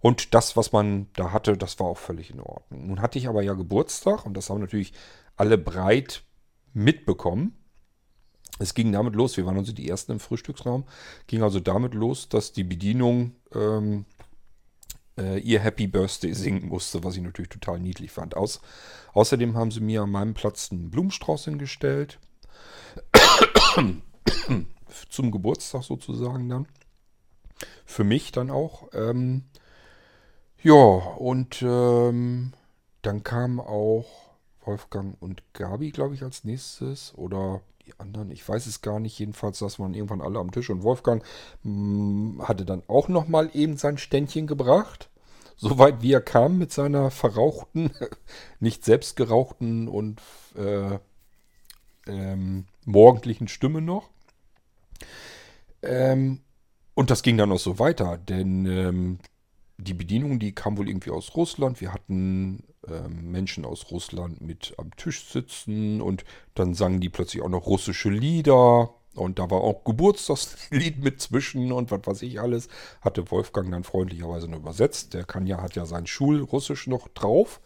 [0.00, 2.88] Und das, was man da hatte, das war auch völlig in Ordnung.
[2.88, 4.92] Nun hatte ich aber ja Geburtstag und das haben natürlich
[5.36, 6.24] alle breit
[6.72, 7.56] mitbekommen.
[8.58, 10.84] Es ging damit los, wir waren also die Ersten im Frühstücksraum,
[11.26, 14.04] ging also damit los, dass die Bedienung ähm,
[15.18, 18.36] äh, ihr Happy Birthday singen musste, was ich natürlich total niedlich fand.
[18.36, 18.60] Aus,
[19.12, 22.18] außerdem haben sie mir an meinem Platz einen Blumenstrauß hingestellt.
[25.10, 26.66] Zum Geburtstag sozusagen dann.
[27.84, 28.88] Für mich dann auch.
[28.92, 29.44] Ähm,
[30.62, 32.52] ja, und ähm,
[33.02, 34.06] dann kam auch
[34.64, 37.14] Wolfgang und Gabi, glaube ich, als nächstes.
[37.16, 39.18] Oder die anderen, ich weiß es gar nicht.
[39.18, 41.22] Jedenfalls saßen wir irgendwann alle am Tisch und Wolfgang
[41.62, 45.10] mh, mm, hatte dann auch nochmal eben sein Ständchen gebracht.
[45.56, 47.90] Soweit wie er kam mit seiner verrauchten,
[48.60, 50.20] nicht selbst gerauchten und
[50.56, 50.98] äh,
[52.06, 54.10] ähm, morgendlichen Stimme noch.
[55.82, 56.40] Ähm,
[56.94, 59.18] und das ging dann noch so weiter, denn ähm,
[59.78, 61.80] die Bedienung, die kam wohl irgendwie aus Russland.
[61.80, 62.64] Wir hatten
[63.08, 68.10] Menschen aus Russland mit am Tisch sitzen und dann sangen die plötzlich auch noch russische
[68.10, 68.90] Lieder.
[69.14, 72.68] Und da war auch Geburtstagslied mit zwischen und was weiß ich alles.
[73.00, 75.14] Hatte Wolfgang dann freundlicherweise nur übersetzt.
[75.14, 77.60] Der kann ja, hat ja sein Schulrussisch noch drauf.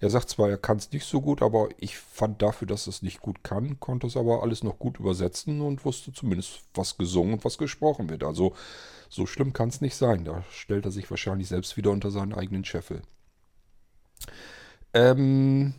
[0.00, 3.02] Er sagt zwar, er kann es nicht so gut, aber ich fand dafür, dass es
[3.02, 7.34] nicht gut kann, konnte es aber alles noch gut übersetzen und wusste zumindest, was gesungen
[7.34, 8.24] und was gesprochen wird.
[8.24, 8.54] Also
[9.10, 10.24] so schlimm kann es nicht sein.
[10.24, 13.02] Da stellt er sich wahrscheinlich selbst wieder unter seinen eigenen Scheffel.
[14.92, 15.74] Ähm,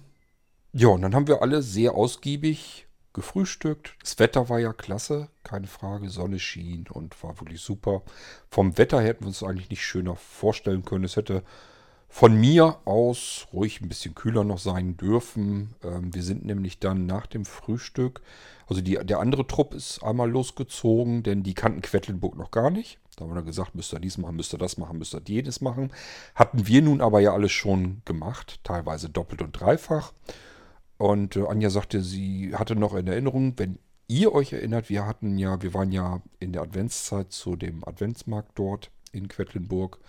[0.73, 3.95] ja, und dann haben wir alle sehr ausgiebig gefrühstückt.
[4.01, 6.09] Das Wetter war ja klasse, keine Frage.
[6.09, 8.03] Sonne schien und war wirklich super.
[8.49, 11.03] Vom Wetter hätten wir uns eigentlich nicht schöner vorstellen können.
[11.03, 11.43] Es hätte
[12.07, 15.75] von mir aus ruhig ein bisschen kühler noch sein dürfen.
[15.83, 18.21] Ähm, wir sind nämlich dann nach dem Frühstück,
[18.67, 22.99] also die, der andere Trupp ist einmal losgezogen, denn die kannten Quedlinburg noch gar nicht.
[23.21, 25.61] Da haben wir gesagt, müsst ihr dies machen, müsst ihr das machen, müsst ihr jedes
[25.61, 25.91] machen.
[26.33, 30.11] Hatten wir nun aber ja alles schon gemacht, teilweise doppelt und dreifach.
[30.97, 35.37] Und äh, Anja sagte, sie hatte noch in Erinnerung, wenn ihr euch erinnert, wir hatten
[35.37, 39.99] ja, wir waren ja in der Adventszeit zu dem Adventsmarkt dort in Quedlinburg.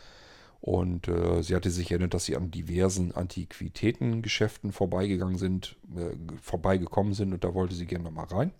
[0.62, 7.12] Und äh, sie hatte sich erinnert, dass sie an diversen Antiquitätengeschäften vorbeigegangen sind, äh, vorbeigekommen
[7.12, 8.52] sind und da wollte sie gerne nochmal rein.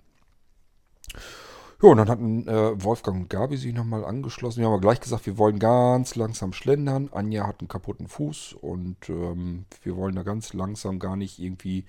[1.83, 4.61] Ja, und dann hatten äh, Wolfgang und Gabi sich nochmal angeschlossen.
[4.61, 7.09] Wir haben aber gleich gesagt, wir wollen ganz langsam schlendern.
[7.13, 11.85] Anja hat einen kaputten Fuß und ähm, wir wollen da ganz langsam gar nicht irgendwie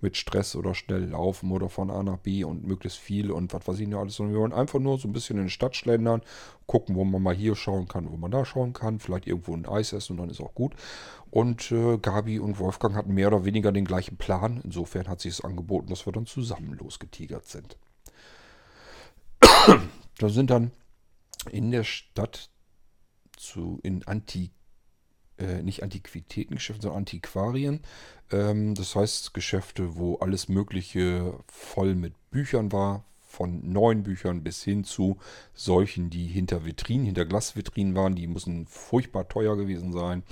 [0.00, 3.68] mit Stress oder schnell laufen oder von A nach B und möglichst viel und was
[3.68, 5.76] weiß ich noch alles, sondern wir wollen einfach nur so ein bisschen in die Stadt
[5.76, 6.22] schlendern,
[6.66, 9.64] gucken, wo man mal hier schauen kann, wo man da schauen kann, vielleicht irgendwo ein
[9.66, 10.74] Eis essen und dann ist auch gut.
[11.30, 14.60] Und äh, Gabi und Wolfgang hatten mehr oder weniger den gleichen Plan.
[14.64, 17.76] Insofern hat sich es angeboten, dass wir dann zusammen losgetigert sind.
[20.18, 20.70] Da sind dann
[21.50, 22.50] in der Stadt
[23.36, 24.50] zu, in Antik
[25.38, 27.80] äh, nicht Antiquitätengeschäfte, sondern Antiquarien.
[28.30, 34.62] Ähm, das heißt Geschäfte, wo alles Mögliche voll mit Büchern war, von neuen Büchern bis
[34.62, 35.18] hin zu
[35.52, 38.14] solchen, die hinter Vitrinen, hinter Glasvitrinen waren.
[38.14, 40.22] Die müssen furchtbar teuer gewesen sein.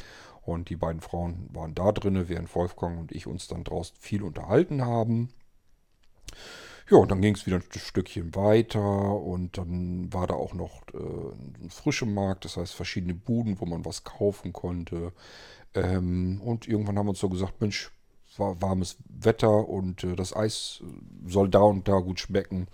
[0.40, 4.22] Und die beiden Frauen waren da drin, während Wolfgang und ich uns dann draußen viel
[4.22, 5.30] unterhalten haben.
[6.90, 10.82] Ja, und dann ging es wieder ein Stückchen weiter und dann war da auch noch
[10.92, 15.12] äh, ein frischer Markt, das heißt verschiedene Buden, wo man was kaufen konnte.
[15.74, 17.90] Ähm, und irgendwann haben wir uns so gesagt, Mensch,
[18.38, 20.82] war warmes Wetter und äh, das Eis
[21.26, 22.66] soll da und da gut schmecken.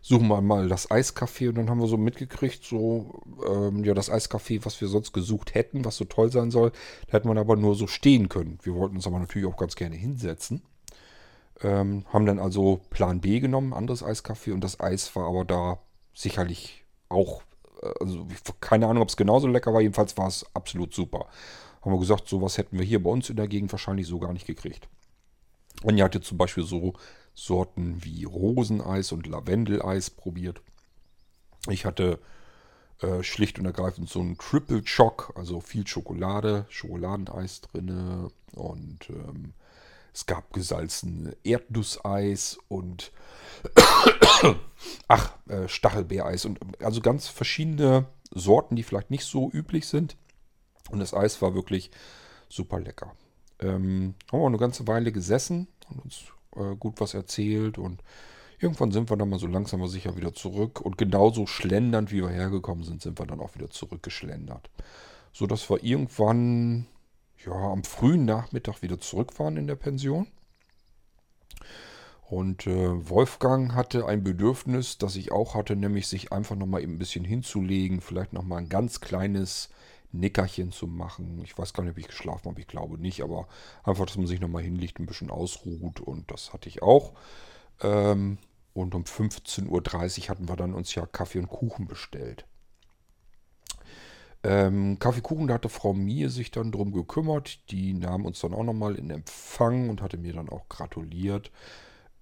[0.00, 4.10] Suchen wir mal das Eiscafé und dann haben wir so mitgekriegt, so, ähm, ja, das
[4.10, 6.72] Eiscafé, was wir sonst gesucht hätten, was so toll sein soll,
[7.06, 8.58] da hätte man aber nur so stehen können.
[8.62, 10.62] Wir wollten uns aber natürlich auch ganz gerne hinsetzen.
[11.62, 14.52] Ähm, haben dann also Plan B genommen, anderes Eiskaffee.
[14.52, 15.78] Und das Eis war aber da
[16.14, 17.42] sicherlich auch,
[17.82, 18.26] äh, also
[18.60, 19.80] keine Ahnung, ob es genauso lecker war.
[19.80, 21.26] Jedenfalls war es absolut super.
[21.82, 24.32] Haben wir gesagt, sowas hätten wir hier bei uns in der Gegend wahrscheinlich so gar
[24.32, 24.88] nicht gekriegt.
[25.82, 26.94] Und ihr hatte zum Beispiel so
[27.34, 30.60] Sorten wie Roseneis und Lavendeleis probiert.
[31.68, 32.18] Ich hatte
[33.00, 39.54] äh, schlicht und ergreifend so ein Triple Choc, also viel Schokolade, Schokoladeneis drin und ähm,
[40.14, 43.12] es gab gesalzen Erdnusseis und
[45.08, 50.16] ach, äh, Stachelbeereis und also ganz verschiedene Sorten, die vielleicht nicht so üblich sind.
[50.90, 51.90] Und das Eis war wirklich
[52.48, 53.14] super lecker.
[53.60, 56.24] Ähm, haben wir eine ganze Weile gesessen und uns
[56.56, 58.02] äh, gut was erzählt und
[58.58, 62.22] irgendwann sind wir dann mal so langsam aber sicher wieder zurück und genauso schlendernd wie
[62.22, 64.70] wir hergekommen sind, sind wir dann auch wieder zurückgeschlendert.
[65.32, 66.86] So dass wir irgendwann
[67.44, 70.26] ja, am frühen Nachmittag wieder zurückfahren in der Pension.
[72.32, 76.94] Und äh, Wolfgang hatte ein Bedürfnis, das ich auch hatte, nämlich sich einfach nochmal eben
[76.94, 79.68] ein bisschen hinzulegen, vielleicht nochmal ein ganz kleines
[80.12, 81.42] Nickerchen zu machen.
[81.44, 83.48] Ich weiß gar nicht, ob ich geschlafen habe, ich glaube nicht, aber
[83.84, 87.12] einfach, dass man sich nochmal hinlegt, ein bisschen ausruht und das hatte ich auch.
[87.82, 88.38] Ähm,
[88.74, 92.46] und um 15.30 Uhr hatten wir dann uns ja Kaffee und Kuchen bestellt.
[94.44, 97.70] Ähm, Kaffeekuchen, da hatte Frau Mie sich dann drum gekümmert.
[97.70, 101.50] Die nahm uns dann auch nochmal in Empfang und hatte mir dann auch gratuliert.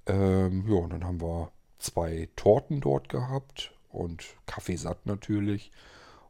[0.07, 5.73] Ähm, ja, und dann haben wir zwei Torten dort gehabt und Kaffeesatt natürlich.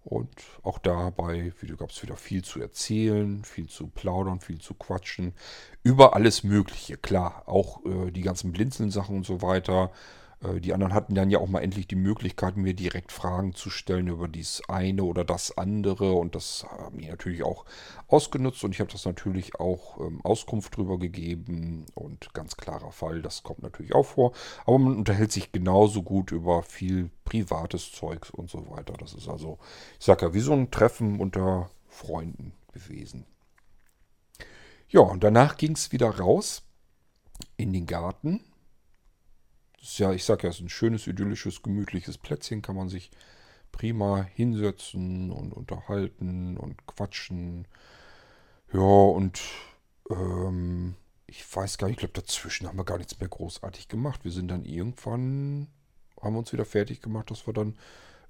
[0.02, 0.30] Und
[0.62, 5.34] auch dabei gab es wieder viel zu erzählen, viel zu plaudern, viel zu quatschen.
[5.82, 7.42] Über alles Mögliche, klar.
[7.46, 9.90] Auch äh, die ganzen Blinzeln-Sachen und so weiter.
[10.42, 13.70] Äh, die anderen hatten dann ja auch mal endlich die Möglichkeit, mir direkt Fragen zu
[13.70, 16.12] stellen über dies eine oder das andere.
[16.12, 17.64] Und das haben die natürlich auch
[18.08, 18.64] ausgenutzt.
[18.64, 21.86] Und ich habe das natürlich auch ähm, Auskunft drüber gegeben.
[21.94, 24.32] Und ganz klarer Fall, das kommt natürlich auch vor.
[24.66, 28.94] Aber man unterhält sich genauso gut über viel privates Zeugs und so weiter.
[28.94, 29.58] Das ist also,
[29.98, 33.26] ich sage ja, wie so ein Treffen unter Freunden gewesen.
[34.88, 36.62] Ja, und danach ging es wieder raus
[37.56, 38.40] in den Garten
[39.80, 43.10] ist ja, ich sag ja, es ist ein schönes, idyllisches, gemütliches Plätzchen, kann man sich
[43.72, 47.66] prima hinsetzen und unterhalten und quatschen.
[48.72, 49.40] Ja, und
[50.10, 50.94] ähm,
[51.26, 54.24] ich weiß gar nicht, ich glaube, dazwischen haben wir gar nichts mehr großartig gemacht.
[54.24, 55.68] Wir sind dann irgendwann,
[56.20, 57.76] haben uns wieder fertig gemacht, dass wir dann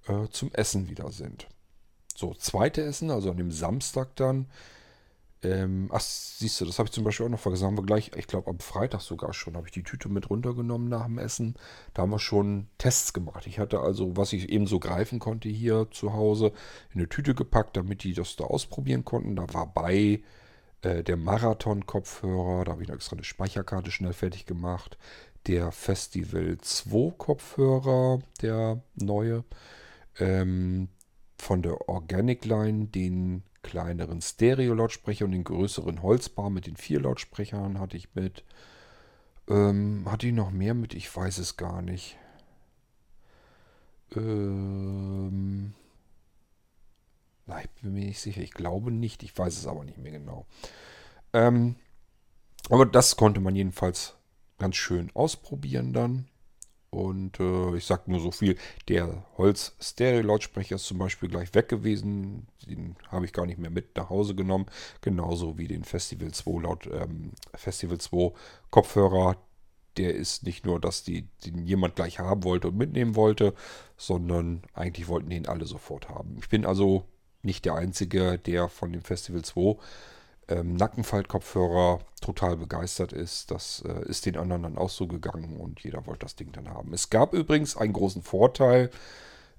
[0.06, 1.48] äh, zum Essen wieder sind.
[2.14, 4.46] So, zweite Essen, also an dem Samstag dann,
[5.42, 7.66] ähm, ach, siehst du, das habe ich zum Beispiel auch noch vergessen.
[7.66, 10.88] Haben wir gleich, ich glaube am Freitag sogar schon, habe ich die Tüte mit runtergenommen
[10.88, 11.54] nach dem Essen.
[11.94, 13.46] Da haben wir schon Tests gemacht.
[13.46, 16.52] Ich hatte also, was ich eben so greifen konnte hier zu Hause,
[16.92, 19.36] in eine Tüte gepackt, damit die das da ausprobieren konnten.
[19.36, 20.22] Da war bei
[20.82, 24.98] äh, der Marathon-Kopfhörer, da habe ich extra eine Speicherkarte schnell fertig gemacht.
[25.46, 29.44] Der Festival 2 Kopfhörer, der neue.
[30.18, 30.88] Ähm,
[31.38, 37.78] von der Organic Line den kleineren Stereo-Lautsprecher und den größeren Holzbar mit den vier Lautsprechern
[37.78, 38.44] hatte ich mit.
[39.48, 40.94] Ähm, hatte ich noch mehr mit?
[40.94, 42.16] Ich weiß es gar nicht.
[44.16, 45.74] Ähm,
[47.46, 48.40] na, ich bin mir nicht sicher.
[48.40, 49.22] Ich glaube nicht.
[49.22, 50.46] Ich weiß es aber nicht mehr genau.
[51.32, 51.76] Ähm,
[52.68, 54.14] aber das konnte man jedenfalls
[54.58, 56.29] ganz schön ausprobieren dann.
[56.90, 58.56] Und äh, ich sage nur so viel,
[58.88, 62.48] der Holz-Stereo-Lautsprecher ist zum Beispiel gleich weg gewesen.
[62.66, 64.66] Den habe ich gar nicht mehr mit nach Hause genommen.
[65.00, 68.32] Genauso wie den Festival 2 laut ähm, Festival 2
[68.70, 69.36] Kopfhörer.
[69.96, 73.54] Der ist nicht nur, dass die, den jemand gleich haben wollte und mitnehmen wollte,
[73.96, 76.36] sondern eigentlich wollten den alle sofort haben.
[76.40, 77.04] Ich bin also
[77.42, 79.76] nicht der Einzige, der von dem Festival 2
[80.50, 83.50] ähm, Nackenfaltkopfhörer total begeistert ist.
[83.50, 86.68] Das äh, ist den anderen dann auch so gegangen und jeder wollte das Ding dann
[86.68, 86.92] haben.
[86.92, 88.90] Es gab übrigens einen großen Vorteil,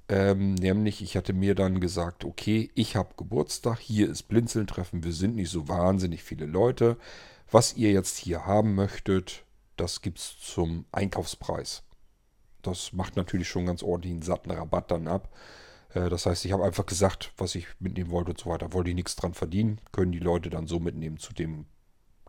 [0.09, 5.13] ähm, nämlich ich hatte mir dann gesagt, okay, ich habe Geburtstag, hier ist Blinzeln-Treffen, wir
[5.13, 6.97] sind nicht so wahnsinnig viele Leute.
[7.49, 9.43] Was ihr jetzt hier haben möchtet,
[9.77, 11.83] das gibt es zum Einkaufspreis.
[12.61, 15.29] Das macht natürlich schon ganz ordentlich einen satten Rabatt dann ab.
[15.93, 18.73] Äh, das heißt, ich habe einfach gesagt, was ich mitnehmen wollte und so weiter.
[18.73, 21.65] Wollte ich nichts dran verdienen, können die Leute dann so mitnehmen zu dem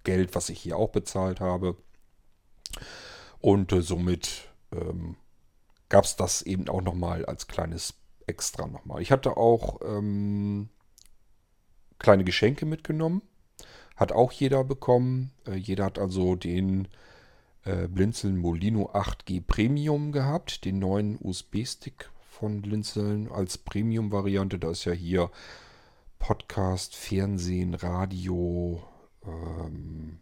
[0.04, 1.76] Geld, was ich hier auch bezahlt habe.
[3.40, 5.16] Und äh, somit ähm,
[5.88, 7.94] gab es das eben auch nochmal als kleines
[8.26, 9.02] Extra nochmal.
[9.02, 10.68] Ich hatte auch ähm,
[11.98, 13.22] kleine Geschenke mitgenommen.
[13.96, 15.32] Hat auch jeder bekommen.
[15.46, 16.88] Äh, jeder hat also den
[17.64, 24.58] äh, Blinzeln Molino 8G Premium gehabt, den neuen USB-Stick von Blinzeln als Premium-Variante.
[24.58, 25.30] Da ist ja hier
[26.18, 28.82] Podcast, Fernsehen, Radio,
[29.24, 30.18] ähm,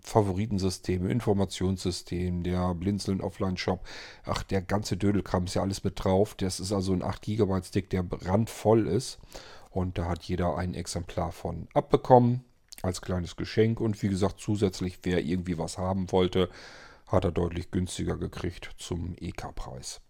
[0.00, 3.86] Favoritensystem, Informationssystem, der Blinzeln Offline-Shop.
[4.24, 6.34] Ach, der ganze Dödelkram ist ja alles mit drauf.
[6.34, 9.18] Das ist also ein 8 GB Stick, der randvoll ist.
[9.70, 12.44] Und da hat jeder ein Exemplar von abbekommen
[12.82, 13.80] als kleines Geschenk.
[13.80, 16.50] Und wie gesagt, zusätzlich, wer irgendwie was haben wollte,
[17.06, 20.00] hat er deutlich günstiger gekriegt zum EK-Preis.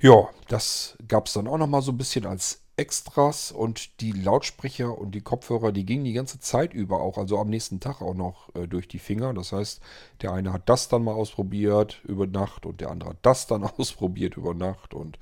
[0.00, 4.98] Ja, das gab es dann auch nochmal so ein bisschen als Extras und die Lautsprecher
[4.98, 8.14] und die Kopfhörer, die gingen die ganze Zeit über auch, also am nächsten Tag auch
[8.14, 9.32] noch äh, durch die Finger.
[9.32, 9.80] Das heißt,
[10.22, 13.62] der eine hat das dann mal ausprobiert über Nacht und der andere hat das dann
[13.78, 15.18] ausprobiert über Nacht und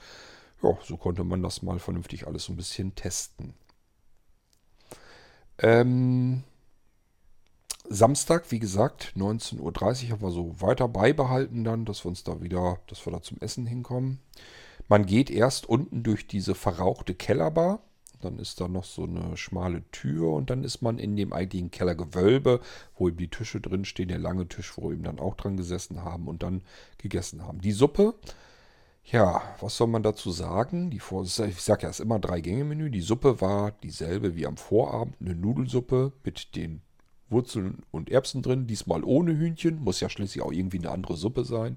[0.63, 3.55] ja, so konnte man das mal vernünftig alles so ein bisschen testen.
[5.59, 6.43] Ähm,
[7.93, 12.41] Samstag, wie gesagt, 19.30 Uhr haben wir so weiter beibehalten dann, dass wir uns da
[12.41, 14.19] wieder, dass wir da zum Essen hinkommen.
[14.89, 17.81] Man geht erst unten durch diese verrauchte Kellerbar.
[18.23, 21.71] Dann ist da noch so eine schmale Tür und dann ist man in dem eigentlichen
[21.71, 22.61] Kellergewölbe,
[22.97, 26.03] wo eben die Tische drin stehen, der lange Tisch, wo eben dann auch dran gesessen
[26.03, 26.63] haben und dann
[26.99, 27.61] gegessen haben.
[27.61, 28.15] Die Suppe,
[29.05, 30.91] ja, was soll man dazu sagen?
[30.91, 32.91] Die Vor ich sage ja, es ist immer drei Gänge Menü.
[32.91, 36.81] Die Suppe war dieselbe wie am Vorabend, eine Nudelsuppe mit den
[37.33, 41.45] Wurzeln und Erbsen drin, diesmal ohne Hühnchen, muss ja schließlich auch irgendwie eine andere Suppe
[41.45, 41.77] sein.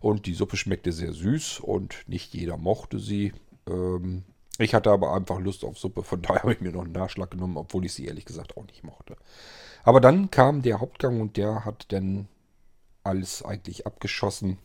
[0.00, 3.32] Und die Suppe schmeckte sehr süß und nicht jeder mochte sie.
[3.68, 4.24] Ähm,
[4.58, 7.30] ich hatte aber einfach Lust auf Suppe, von daher habe ich mir noch einen Nachschlag
[7.30, 9.16] genommen, obwohl ich sie ehrlich gesagt auch nicht mochte.
[9.84, 12.28] Aber dann kam der Hauptgang und der hat dann
[13.04, 14.58] alles eigentlich abgeschossen.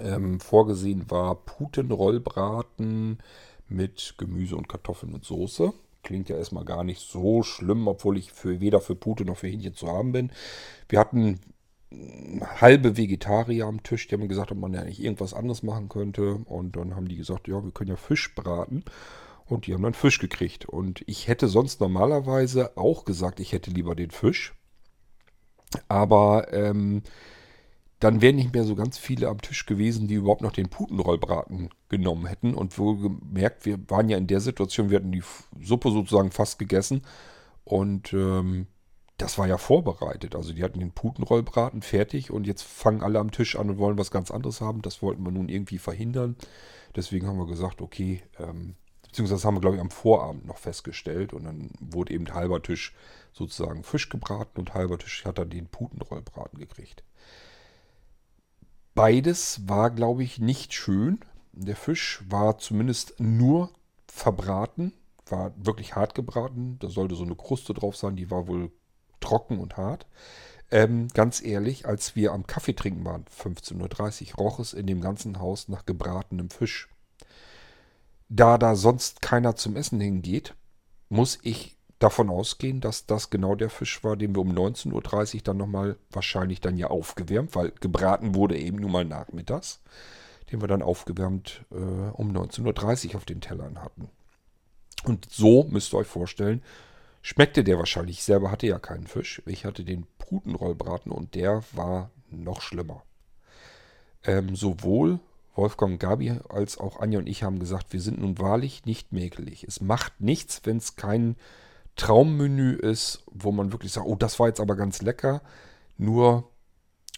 [0.00, 3.18] Ähm, vorgesehen war Putenrollbraten
[3.68, 5.72] mit Gemüse und Kartoffeln und Soße.
[6.02, 9.46] Klingt ja erstmal gar nicht so schlimm, obwohl ich für, weder für Pute noch für
[9.48, 10.32] Hähnchen zu haben bin.
[10.88, 11.40] Wir hatten
[12.60, 16.34] halbe Vegetarier am Tisch, die haben gesagt, ob man ja nicht irgendwas anderes machen könnte.
[16.46, 18.84] Und dann haben die gesagt, ja, wir können ja Fisch braten.
[19.46, 20.64] Und die haben dann Fisch gekriegt.
[20.64, 24.54] Und ich hätte sonst normalerweise auch gesagt, ich hätte lieber den Fisch.
[25.88, 27.02] Aber ähm,
[28.02, 31.70] dann wären nicht mehr so ganz viele am Tisch gewesen, die überhaupt noch den Putenrollbraten
[31.88, 32.54] genommen hätten.
[32.54, 35.22] Und wohlgemerkt, wir waren ja in der Situation, wir hatten die
[35.60, 37.02] Suppe sozusagen fast gegessen.
[37.64, 38.66] Und ähm,
[39.18, 40.34] das war ja vorbereitet.
[40.34, 43.98] Also die hatten den Putenrollbraten fertig und jetzt fangen alle am Tisch an und wollen
[43.98, 44.82] was ganz anderes haben.
[44.82, 46.34] Das wollten wir nun irgendwie verhindern.
[46.96, 51.32] Deswegen haben wir gesagt, okay, ähm, beziehungsweise haben wir, glaube ich, am Vorabend noch festgestellt
[51.32, 52.96] und dann wurde eben halber Tisch
[53.32, 57.04] sozusagen Fisch gebraten und halber Tisch hat dann den Putenrollbraten gekriegt.
[58.94, 61.20] Beides war, glaube ich, nicht schön.
[61.52, 63.70] Der Fisch war zumindest nur
[64.06, 64.92] verbraten,
[65.26, 66.78] war wirklich hart gebraten.
[66.80, 68.70] Da sollte so eine Kruste drauf sein, die war wohl
[69.20, 70.06] trocken und hart.
[70.70, 75.00] Ähm, ganz ehrlich, als wir am Kaffee trinken waren, 15.30 Uhr, roch es in dem
[75.00, 76.88] ganzen Haus nach gebratenem Fisch.
[78.28, 80.54] Da da sonst keiner zum Essen hingeht,
[81.10, 85.40] muss ich davon ausgehen, dass das genau der Fisch war, den wir um 19.30 Uhr
[85.42, 89.80] dann nochmal wahrscheinlich dann ja aufgewärmt, weil gebraten wurde eben nun mal nachmittags,
[90.50, 94.08] den wir dann aufgewärmt äh, um 19.30 Uhr auf den Tellern hatten.
[95.04, 96.62] Und so müsst ihr euch vorstellen,
[97.22, 98.18] schmeckte der wahrscheinlich.
[98.18, 99.42] Ich selber hatte ja keinen Fisch.
[99.46, 103.02] Ich hatte den Putenrollbraten und der war noch schlimmer.
[104.24, 105.20] Ähm, sowohl
[105.54, 109.64] Wolfgang Gabi als auch Anja und ich haben gesagt, wir sind nun wahrlich nicht mäkelig.
[109.64, 111.36] Es macht nichts, wenn es kein
[111.96, 115.42] Traummenü ist, wo man wirklich sagt, oh, das war jetzt aber ganz lecker.
[115.98, 116.48] Nur,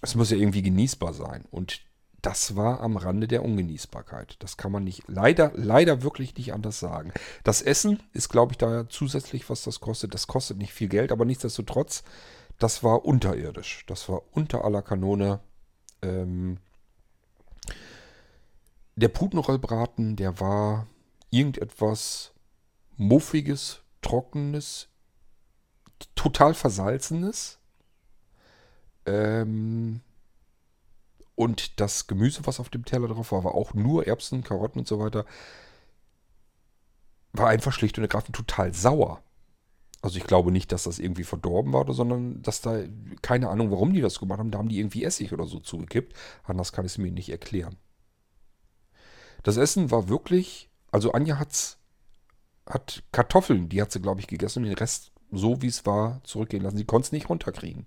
[0.03, 1.45] es muss ja irgendwie genießbar sein.
[1.51, 1.81] Und
[2.22, 4.37] das war am Rande der Ungenießbarkeit.
[4.39, 7.12] Das kann man nicht, leider, leider wirklich nicht anders sagen.
[7.45, 10.14] Das Essen ist, glaube ich, da zusätzlich, was das kostet.
[10.14, 12.03] Das kostet nicht viel Geld, aber nichtsdestotrotz,
[12.59, 13.85] das war unterirdisch.
[13.87, 15.41] Das war unter aller Kanone.
[16.03, 16.59] Ähm,
[18.97, 20.87] der Putenrollbraten, der war
[21.31, 22.33] irgendetwas
[22.97, 24.88] Muffiges, Trockenes,
[26.14, 27.59] total Versalzenes.
[29.07, 30.00] Ähm,
[31.34, 34.88] und das Gemüse, was auf dem Teller drauf war, war auch nur Erbsen, Karotten und
[34.88, 35.24] so weiter.
[37.32, 39.22] War einfach schlicht und ergreifend total sauer.
[40.00, 42.82] Also ich glaube nicht, dass das irgendwie verdorben war, sondern dass da,
[43.22, 46.14] keine Ahnung, warum die das gemacht haben, da haben die irgendwie Essig oder so zugekippt.
[46.44, 47.76] Anders kann ich es mir nicht erklären.
[49.42, 51.78] Das Essen war wirklich, also Anja hat's,
[52.67, 56.21] hat Kartoffeln, die hat sie, glaube ich, gegessen und den Rest, so wie es war,
[56.25, 56.77] zurückgehen lassen.
[56.77, 57.87] Sie konnte es nicht runterkriegen.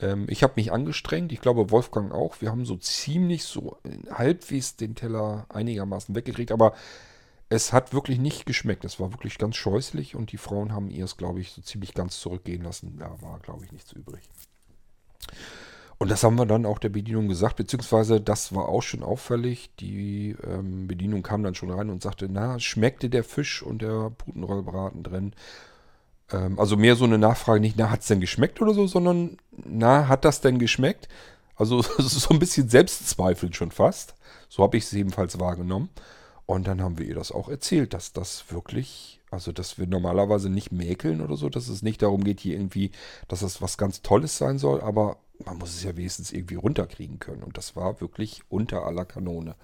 [0.00, 2.40] Ähm, ich habe mich angestrengt, ich glaube Wolfgang auch.
[2.40, 3.78] Wir haben so ziemlich so
[4.10, 6.74] halbwegs den Teller einigermaßen weggekriegt, aber
[7.48, 8.84] es hat wirklich nicht geschmeckt.
[8.84, 11.92] Es war wirklich ganz scheußlich und die Frauen haben ihr es, glaube ich, so ziemlich
[11.92, 12.96] ganz zurückgehen lassen.
[12.98, 14.22] Da war, glaube ich, nichts übrig.
[16.02, 19.70] Und das haben wir dann auch der Bedienung gesagt, beziehungsweise das war auch schon auffällig.
[19.78, 24.10] Die ähm, Bedienung kam dann schon rein und sagte, na, schmeckte der Fisch und der
[24.10, 25.32] Putenrollbraten drin?
[26.32, 29.36] Ähm, also mehr so eine Nachfrage nicht, na, hat es denn geschmeckt oder so, sondern,
[29.52, 31.08] na, hat das denn geschmeckt?
[31.54, 34.16] Also so ein bisschen Selbstzweifel schon fast.
[34.48, 35.88] So habe ich es ebenfalls wahrgenommen.
[36.46, 40.50] Und dann haben wir ihr das auch erzählt, dass das wirklich, also dass wir normalerweise
[40.50, 42.90] nicht mäkeln oder so, dass es nicht darum geht, hier irgendwie,
[43.28, 47.18] dass das was ganz Tolles sein soll, aber man muss es ja wenigstens irgendwie runterkriegen
[47.18, 47.42] können.
[47.42, 49.56] Und das war wirklich unter aller Kanone.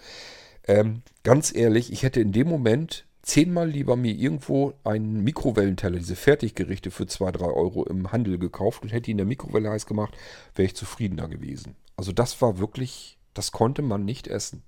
[0.67, 6.17] Ähm, ganz ehrlich, ich hätte in dem Moment zehnmal lieber mir irgendwo einen Mikrowellenteller, diese
[6.17, 9.85] Fertiggerichte für 2, 3 Euro im Handel gekauft und hätte ihn in der Mikrowelle heiß
[9.85, 10.17] gemacht,
[10.55, 11.77] wäre ich zufriedener gewesen.
[11.97, 14.63] Also das war wirklich, das konnte man nicht essen.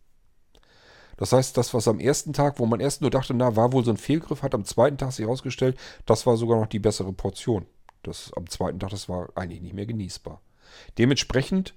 [1.21, 3.85] Das heißt, das, was am ersten Tag, wo man erst nur dachte, na, war wohl
[3.85, 7.13] so ein Fehlgriff, hat am zweiten Tag sich herausgestellt, das war sogar noch die bessere
[7.13, 7.67] Portion.
[8.03, 10.41] Das am zweiten Tag, das war eigentlich nicht mehr genießbar.
[10.97, 11.75] Dementsprechend,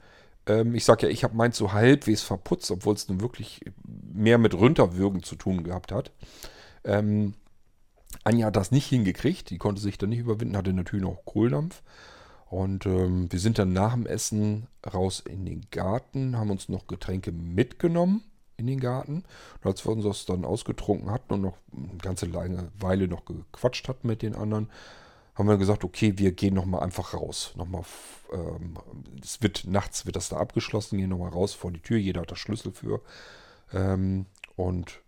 [0.48, 4.38] ähm, ich sage ja, ich habe meins so halbwegs verputzt, obwohl es nun wirklich mehr
[4.38, 6.14] mit Runterwürgen zu tun gehabt hat.
[6.86, 7.34] Ähm,
[8.24, 11.84] Anja hat das nicht hingekriegt, die konnte sich dann nicht überwinden, hatte natürlich noch Kohldampf.
[12.46, 16.88] Und ähm, wir sind dann nach dem Essen raus in den Garten, haben uns noch
[16.88, 18.24] Getränke mitgenommen
[18.64, 19.24] in den Garten.
[19.61, 23.26] Und als wir uns das dann ausgetrunken hatten und noch eine ganze lange Weile noch
[23.26, 24.70] gequatscht hatten mit den anderen,
[25.36, 27.53] haben wir gesagt, okay, wir gehen nochmal einfach raus.
[27.55, 27.84] Nochmal,
[28.32, 28.78] ähm,
[29.22, 32.32] es wird nachts wird das da abgeschlossen, gehen nochmal raus vor die Tür, jeder hat
[32.32, 33.01] das Schlüssel für.
[33.74, 35.03] Ähm, und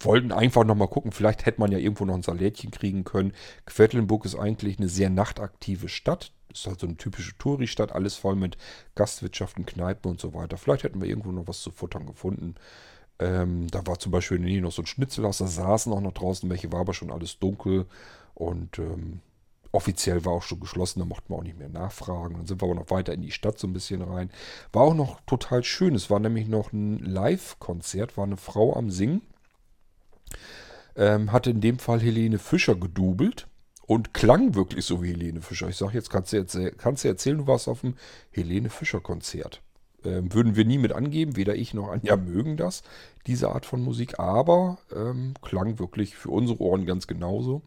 [0.00, 3.32] wollten einfach nochmal gucken, vielleicht hätte man ja irgendwo noch ein Salätchen kriegen können.
[3.66, 6.32] Quedlinburg ist eigentlich eine sehr nachtaktive Stadt.
[6.52, 8.56] Ist halt so eine typische Touri-Stadt, alles voll mit
[8.96, 10.56] Gastwirtschaften, Kneipen und so weiter.
[10.56, 12.56] Vielleicht hätten wir irgendwo noch was zu futtern gefunden.
[13.20, 16.48] Ähm, da war zum Beispiel Nähe noch so ein Schnitzelhaus, da saßen auch noch draußen
[16.48, 17.86] welche, war aber schon alles dunkel.
[18.34, 19.20] Und ähm,
[19.70, 22.36] offiziell war auch schon geschlossen, da mochten wir auch nicht mehr nachfragen.
[22.36, 24.30] Dann sind wir aber noch weiter in die Stadt so ein bisschen rein.
[24.72, 25.94] War auch noch total schön.
[25.94, 29.22] Es war nämlich noch ein Live-Konzert, war eine Frau am Singen.
[30.96, 33.46] Ähm, hatte in dem Fall Helene Fischer gedubelt
[33.86, 35.68] und klang wirklich so wie Helene Fischer.
[35.68, 37.94] Ich sage jetzt, kannst du, erzäh kannst du erzählen, du warst auf dem
[38.30, 39.62] Helene Fischer-Konzert.
[40.04, 42.82] Ähm, würden wir nie mit angeben, weder ich noch Anja mögen das,
[43.26, 47.62] diese Art von Musik, aber ähm, klang wirklich für unsere Ohren ganz genauso.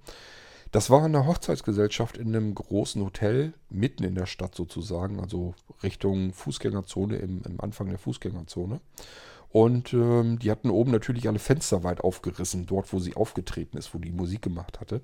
[0.72, 5.54] Das war eine Hochzeitsgesellschaft in einem großen Hotel, mitten in der Stadt sozusagen, also
[5.84, 8.82] Richtung Fußgängerzone, im, im Anfang der Fußgängerzone.
[9.54, 13.94] Und ähm, die hatten oben natürlich alle Fenster weit aufgerissen, dort wo sie aufgetreten ist,
[13.94, 15.02] wo die Musik gemacht hatte.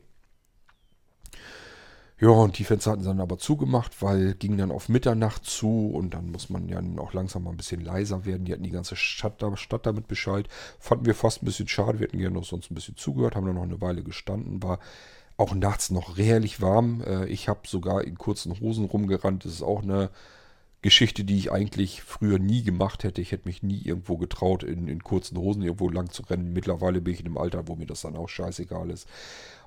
[2.19, 5.91] Ja, und die Fenster hatten sie dann aber zugemacht, weil ging dann auf Mitternacht zu
[5.91, 8.45] und dann muss man ja auch langsam mal ein bisschen leiser werden.
[8.45, 10.47] Die hatten die ganze Stadt, Stadt damit Bescheid.
[10.79, 11.99] Fanden wir fast ein bisschen schade.
[11.99, 14.63] Wir hätten gerne noch sonst ein bisschen zugehört, haben dann noch eine Weile gestanden.
[14.63, 14.79] War
[15.37, 17.03] auch nachts noch herrlich warm.
[17.05, 19.45] Äh, ich habe sogar in kurzen Hosen rumgerannt.
[19.45, 20.09] Das ist auch eine
[20.81, 23.21] Geschichte, die ich eigentlich früher nie gemacht hätte.
[23.21, 26.53] Ich hätte mich nie irgendwo getraut, in, in kurzen Hosen irgendwo lang zu rennen.
[26.53, 29.07] Mittlerweile bin ich in einem Alter, wo mir das dann auch scheißegal ist.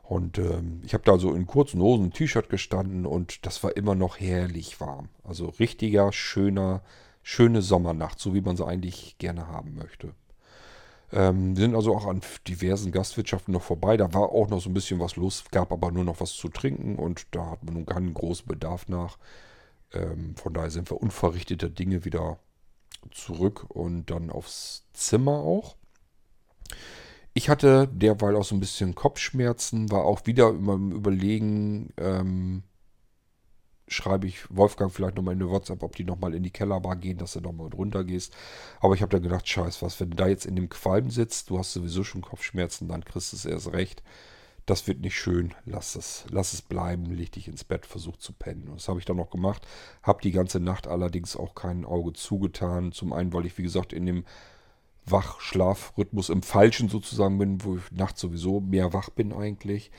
[0.02, 3.76] Und ähm, ich habe da so in kurzen Hosen ein T-Shirt gestanden und das war
[3.76, 5.08] immer noch herrlich warm.
[5.22, 6.82] Also richtiger, schöner,
[7.22, 10.14] schöne Sommernacht, so wie man sie eigentlich gerne haben möchte.
[11.12, 13.96] Ähm, wir sind also auch an diversen Gastwirtschaften noch vorbei.
[13.96, 16.48] Da war auch noch so ein bisschen was los, gab aber nur noch was zu
[16.48, 19.18] trinken und da hat man nun keinen großen Bedarf nach.
[19.92, 22.38] Ähm, von daher sind wir unverrichteter Dinge wieder
[23.10, 25.76] zurück und dann aufs Zimmer auch.
[27.34, 32.62] Ich hatte derweil auch so ein bisschen Kopfschmerzen, war auch wieder immer im Überlegen, ähm,
[33.88, 37.18] schreibe ich Wolfgang vielleicht nochmal in eine WhatsApp, ob die nochmal in die Kellerbar gehen,
[37.18, 38.34] dass du nochmal runter gehst.
[38.80, 41.50] Aber ich habe dann gedacht, scheiß was, wenn du da jetzt in dem Qualm sitzt,
[41.50, 44.02] du hast sowieso schon Kopfschmerzen, dann kriegst du es erst recht.
[44.66, 48.32] Das wird nicht schön, lass es, lass es bleiben, leg dich ins Bett, versuch zu
[48.32, 48.68] pennen.
[48.68, 49.66] Und das habe ich dann noch gemacht,
[50.02, 52.92] habe die ganze Nacht allerdings auch kein Auge zugetan.
[52.92, 54.24] Zum einen, weil ich, wie gesagt, in dem
[55.06, 59.90] Wach-Schlafrhythmus im Falschen sozusagen bin, wo ich nachts sowieso mehr wach bin eigentlich.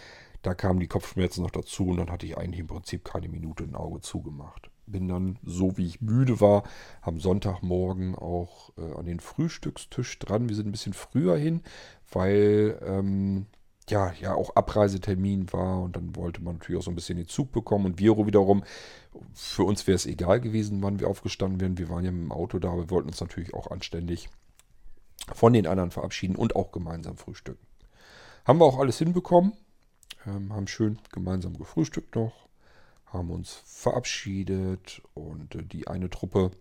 [0.42, 3.64] Da kamen die Kopfschmerzen noch dazu und dann hatte ich eigentlich im Prinzip keine Minute
[3.64, 4.70] ein Auge zugemacht.
[4.86, 6.64] Bin dann, so wie ich müde war,
[7.02, 10.50] am Sonntagmorgen auch äh, an den Frühstückstisch dran.
[10.50, 11.62] Wir sind ein bisschen früher hin,
[12.12, 13.46] weil ähm,
[13.90, 17.28] ja, ja auch Abreisetermin war und dann wollte man natürlich auch so ein bisschen den
[17.28, 17.86] Zug bekommen.
[17.86, 18.64] Und wir wiederum,
[19.34, 21.78] für uns wäre es egal gewesen, wann wir aufgestanden wären.
[21.78, 24.30] Wir waren ja mit dem Auto da, wir wollten uns natürlich auch anständig
[25.34, 27.66] von den anderen verabschieden und auch gemeinsam frühstücken.
[28.46, 29.54] Haben wir auch alles hinbekommen.
[30.26, 32.48] Ähm, haben schön gemeinsam gefrühstückt noch,
[33.08, 36.52] haben uns verabschiedet und äh, die eine Truppe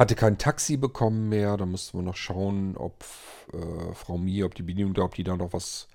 [0.00, 1.58] hatte kein Taxi bekommen mehr.
[1.58, 3.04] Da mussten wir noch schauen, ob
[3.52, 5.88] äh, Frau Mie, ob die Bedienung da, ob die da noch was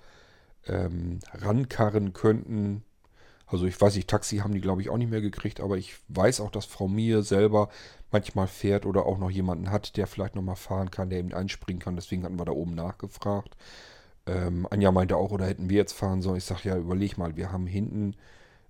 [0.68, 2.84] ähm, rankarren könnten.
[3.48, 5.96] Also ich weiß nicht, Taxi haben die glaube ich auch nicht mehr gekriegt, aber ich
[6.08, 7.68] weiß auch, dass Frau Mie selber
[8.12, 11.80] manchmal fährt oder auch noch jemanden hat, der vielleicht nochmal fahren kann, der eben einspringen
[11.80, 11.96] kann.
[11.96, 13.56] Deswegen hatten wir da oben nachgefragt.
[14.26, 16.38] Ähm, Anja meinte auch, oder hätten wir jetzt fahren sollen?
[16.38, 18.14] Ich sage, ja, überleg mal, wir haben hinten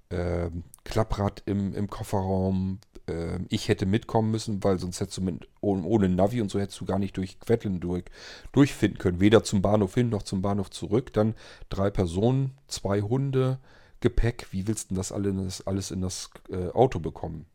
[0.09, 0.51] äh,
[0.85, 2.79] Klapprad im, im Kofferraum.
[3.09, 6.81] Äh, ich hätte mitkommen müssen, weil sonst hättest du mit, ohne, Navi und so hättest
[6.81, 8.05] du gar nicht durch Quetteln durch,
[8.53, 9.21] durchfinden können.
[9.21, 11.13] Weder zum Bahnhof hin noch zum Bahnhof zurück.
[11.13, 11.35] Dann
[11.69, 13.59] drei Personen, zwei Hunde,
[14.01, 14.49] Gepäck.
[14.51, 17.47] Wie willst du das alles, alles in das äh, Auto bekommen?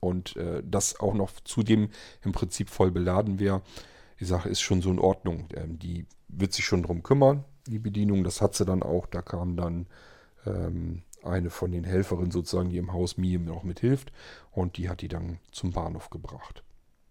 [0.00, 1.88] Und äh, das auch noch zudem
[2.22, 3.62] im Prinzip voll beladen wäre.
[4.20, 5.48] Die Sache ist schon so in Ordnung.
[5.54, 8.24] Ähm, die wird sich schon drum kümmern, die Bedienung.
[8.24, 9.06] Das hat sie dann auch.
[9.06, 9.86] Da kam dann
[10.46, 14.12] ähm, eine von den Helferinnen sozusagen, die im Haus mir noch mithilft.
[14.50, 16.62] Und die hat die dann zum Bahnhof gebracht.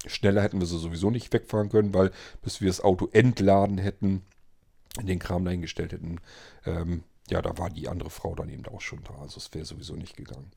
[0.06, 2.12] Schneller hätten wir sie sowieso nicht wegfahren können, weil
[2.42, 4.24] bis wir das Auto entladen hätten,
[5.02, 6.20] den Kram dahingestellt hätten,
[6.66, 9.16] ähm, ja, da war die andere Frau dann eben auch schon da.
[9.16, 10.52] Also es wäre sowieso nicht gegangen.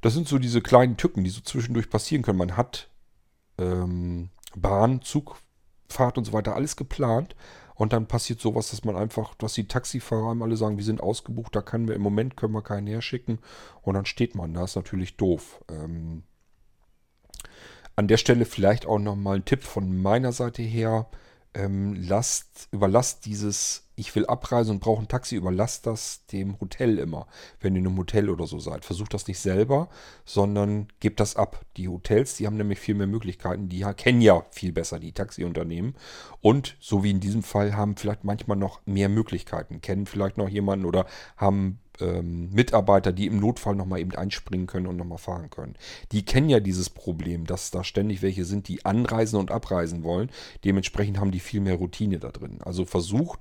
[0.00, 2.38] Das sind so diese kleinen Tücken, die so zwischendurch passieren können.
[2.38, 2.88] Man hat
[3.58, 7.34] ähm, Bahn, Zugfahrt und so weiter alles geplant.
[7.78, 11.00] Und dann passiert sowas, dass man einfach, dass die Taxifahrer einem alle sagen, wir sind
[11.00, 13.38] ausgebucht, da können wir im Moment können wir keinen herschicken.
[13.82, 15.64] Und dann steht man da, ist natürlich doof.
[15.70, 16.24] Ähm,
[17.94, 21.08] an der Stelle vielleicht auch nochmal ein Tipp von meiner Seite her.
[21.54, 26.98] Ähm, lasst, überlasst dieses ich will abreisen und brauche ein Taxi, überlasst das dem Hotel
[26.98, 27.26] immer,
[27.60, 28.84] wenn ihr in einem Hotel oder so seid.
[28.84, 29.88] Versucht das nicht selber,
[30.24, 31.64] sondern gebt das ab.
[31.76, 35.96] Die Hotels, die haben nämlich viel mehr Möglichkeiten, die kennen ja viel besser die Taxiunternehmen
[36.40, 40.48] und so wie in diesem Fall haben vielleicht manchmal noch mehr Möglichkeiten, kennen vielleicht noch
[40.48, 45.50] jemanden oder haben ähm, Mitarbeiter, die im Notfall nochmal eben einspringen können und nochmal fahren
[45.50, 45.74] können.
[46.12, 50.30] Die kennen ja dieses Problem, dass da ständig welche sind, die anreisen und abreisen wollen.
[50.64, 52.58] Dementsprechend haben die viel mehr Routine da drin.
[52.62, 53.40] Also versucht,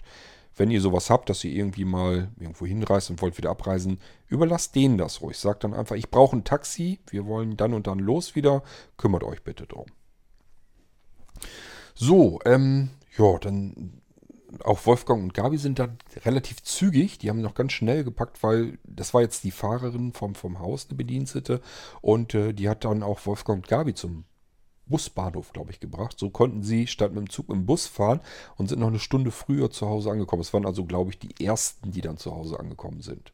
[0.55, 4.75] wenn ihr sowas habt, dass ihr irgendwie mal irgendwo hinreist und wollt wieder abreisen, überlasst
[4.75, 5.37] denen das ruhig.
[5.37, 8.63] Sagt dann einfach, ich brauche ein Taxi, wir wollen dann und dann los wieder,
[8.97, 9.85] kümmert euch bitte drum.
[11.93, 14.01] So, ähm, ja, dann
[14.63, 15.89] auch Wolfgang und Gabi sind da
[16.25, 17.17] relativ zügig.
[17.17, 20.87] Die haben noch ganz schnell gepackt, weil das war jetzt die Fahrerin vom, vom Haus,
[20.89, 21.61] eine Bedienstete.
[22.01, 24.25] Und äh, die hat dann auch Wolfgang und Gabi zum
[24.85, 26.17] Busbahnhof, glaube ich, gebracht.
[26.17, 28.21] So konnten sie statt mit dem Zug mit dem Bus fahren
[28.55, 30.41] und sind noch eine Stunde früher zu Hause angekommen.
[30.41, 33.33] Es waren also, glaube ich, die ersten, die dann zu Hause angekommen sind.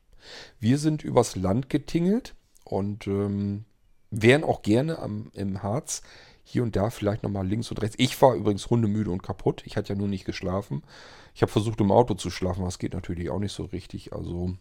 [0.60, 3.66] Wir sind übers Land getingelt und ähm,
[4.10, 6.02] wären auch gerne am, im Harz
[6.44, 7.96] hier und da vielleicht nochmal links und rechts.
[7.98, 9.64] Ich war übrigens hundemüde und kaputt.
[9.66, 10.84] Ich hatte ja nur nicht geschlafen.
[11.34, 14.14] Ich habe versucht, im Auto zu schlafen, aber es geht natürlich auch nicht so richtig.
[14.14, 14.56] Also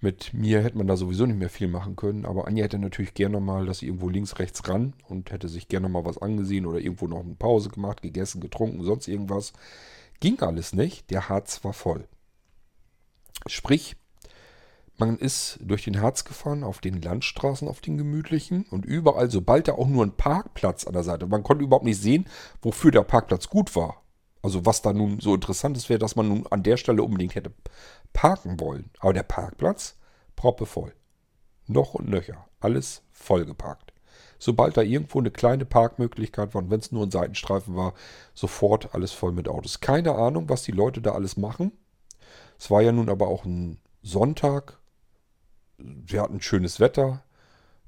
[0.00, 2.26] mit mir hätte man da sowieso nicht mehr viel machen können.
[2.26, 5.88] Aber Anja hätte natürlich gerne dass sie irgendwo links, rechts ran und hätte sich gerne
[5.88, 9.54] nochmal was angesehen oder irgendwo noch eine Pause gemacht, gegessen, getrunken, sonst irgendwas.
[10.20, 11.10] Ging alles nicht.
[11.10, 12.06] Der Harz war voll.
[13.46, 13.96] Sprich,
[14.96, 19.68] man ist durch den Harz gefahren, auf den Landstraßen, auf den gemütlichen und überall, sobald
[19.68, 22.26] da auch nur ein Parkplatz an der Seite, man konnte überhaupt nicht sehen,
[22.62, 24.02] wofür der Parkplatz gut war.
[24.42, 27.34] Also was da nun so interessant ist, wäre, dass man nun an der Stelle unbedingt
[27.34, 27.52] hätte
[28.12, 28.90] parken wollen.
[28.98, 29.96] Aber der Parkplatz,
[30.36, 30.92] proppevoll.
[31.66, 32.46] Noch und nöcher.
[32.60, 33.94] Alles vollgeparkt.
[34.38, 37.94] Sobald da irgendwo eine kleine Parkmöglichkeit war, und wenn es nur ein Seitenstreifen war,
[38.34, 39.80] sofort alles voll mit Autos.
[39.80, 41.72] Keine Ahnung, was die Leute da alles machen.
[42.58, 44.78] Es war ja nun aber auch ein Sonntag,
[45.78, 47.22] wir hatten schönes Wetter.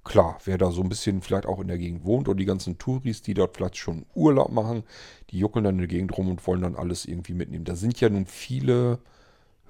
[0.05, 2.78] Klar, wer da so ein bisschen vielleicht auch in der Gegend wohnt und die ganzen
[2.78, 4.84] Touris, die dort vielleicht schon Urlaub machen,
[5.30, 7.64] die juckeln dann in der Gegend rum und wollen dann alles irgendwie mitnehmen.
[7.64, 9.01] Da sind ja nun viele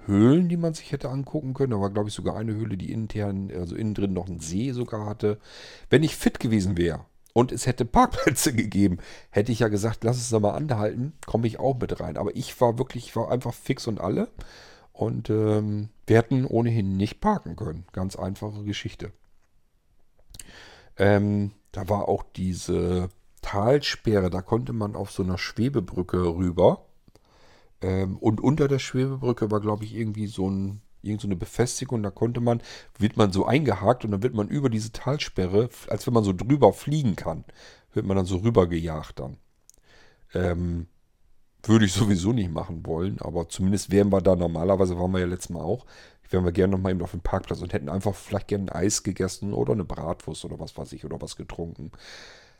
[0.05, 1.71] Höhlen, die man sich hätte angucken können.
[1.71, 4.71] Da war, glaube ich, sogar eine Höhle, die intern, also innen drin noch einen See
[4.71, 5.39] sogar hatte.
[5.89, 8.99] Wenn ich fit gewesen wäre und es hätte Parkplätze gegeben,
[9.31, 12.17] hätte ich ja gesagt, lass es doch mal anhalten, komme ich auch mit rein.
[12.17, 14.29] Aber ich war wirklich, ich war einfach fix und alle.
[14.93, 17.85] Und ähm, wir hätten ohnehin nicht parken können.
[17.91, 19.11] Ganz einfache Geschichte.
[20.97, 23.09] Ähm, da war auch diese
[23.41, 26.85] Talsperre, da konnte man auf so einer Schwebebrücke rüber.
[27.81, 32.01] Ähm, und unter der Schwebebrücke war, glaube ich, irgendwie so, ein, irgend so eine Befestigung.
[32.01, 32.61] Da konnte man,
[32.97, 36.33] wird man so eingehakt und dann wird man über diese Talsperre, als wenn man so
[36.33, 37.43] drüber fliegen kann,
[37.93, 39.37] wird man dann so rübergejagt dann.
[40.33, 40.87] Ähm,
[41.63, 45.25] würde ich sowieso nicht machen wollen, aber zumindest wären wir da normalerweise, waren wir ja
[45.25, 45.85] letztes Mal auch,
[46.29, 49.03] wären wir gerne nochmal eben auf dem Parkplatz und hätten einfach vielleicht gerne ein Eis
[49.03, 51.91] gegessen oder eine Bratwurst oder was weiß ich oder was getrunken.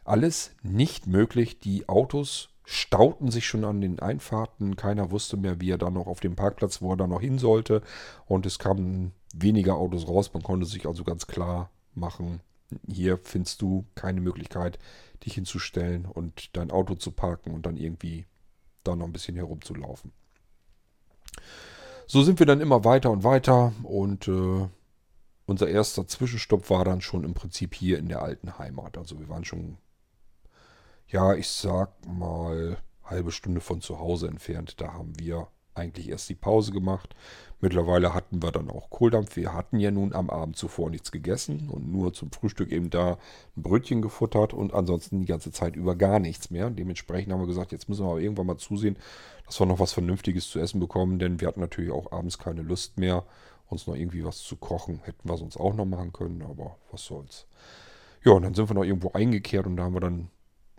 [0.04, 1.60] Alles nicht möglich.
[1.60, 4.78] Die Autos stauten sich schon an den Einfahrten.
[4.78, 7.40] Keiner wusste mehr, wie er da noch auf dem Parkplatz, wo er da noch hin
[7.40, 7.82] sollte.
[8.26, 10.34] Und es kamen weniger Autos raus.
[10.34, 12.42] Man konnte sich also ganz klar machen,
[12.88, 14.80] hier findest du keine Möglichkeit,
[15.26, 18.26] dich hinzustellen und dein Auto zu parken und dann irgendwie
[18.88, 20.12] da noch ein bisschen herumzulaufen.
[22.08, 24.68] So sind wir dann immer weiter und weiter und äh,
[25.46, 28.98] unser erster Zwischenstopp war dann schon im Prinzip hier in der alten Heimat.
[28.98, 29.78] Also wir waren schon,
[31.08, 34.80] ja, ich sag mal, halbe Stunde von zu Hause entfernt.
[34.82, 35.48] Da haben wir
[35.78, 37.16] eigentlich erst die Pause gemacht.
[37.60, 39.36] Mittlerweile hatten wir dann auch Kohldampf.
[39.36, 43.18] Wir hatten ja nun am Abend zuvor nichts gegessen und nur zum Frühstück eben da
[43.56, 46.70] ein Brötchen gefuttert und ansonsten die ganze Zeit über gar nichts mehr.
[46.70, 48.98] Dementsprechend haben wir gesagt, jetzt müssen wir aber irgendwann mal zusehen,
[49.48, 52.62] dass wir noch was Vernünftiges zu essen bekommen, denn wir hatten natürlich auch abends keine
[52.62, 53.24] Lust mehr,
[53.70, 55.00] uns noch irgendwie was zu kochen.
[55.04, 57.48] Hätten wir sonst auch noch machen können, aber was soll's.
[58.24, 60.30] Ja, und dann sind wir noch irgendwo eingekehrt und da haben wir dann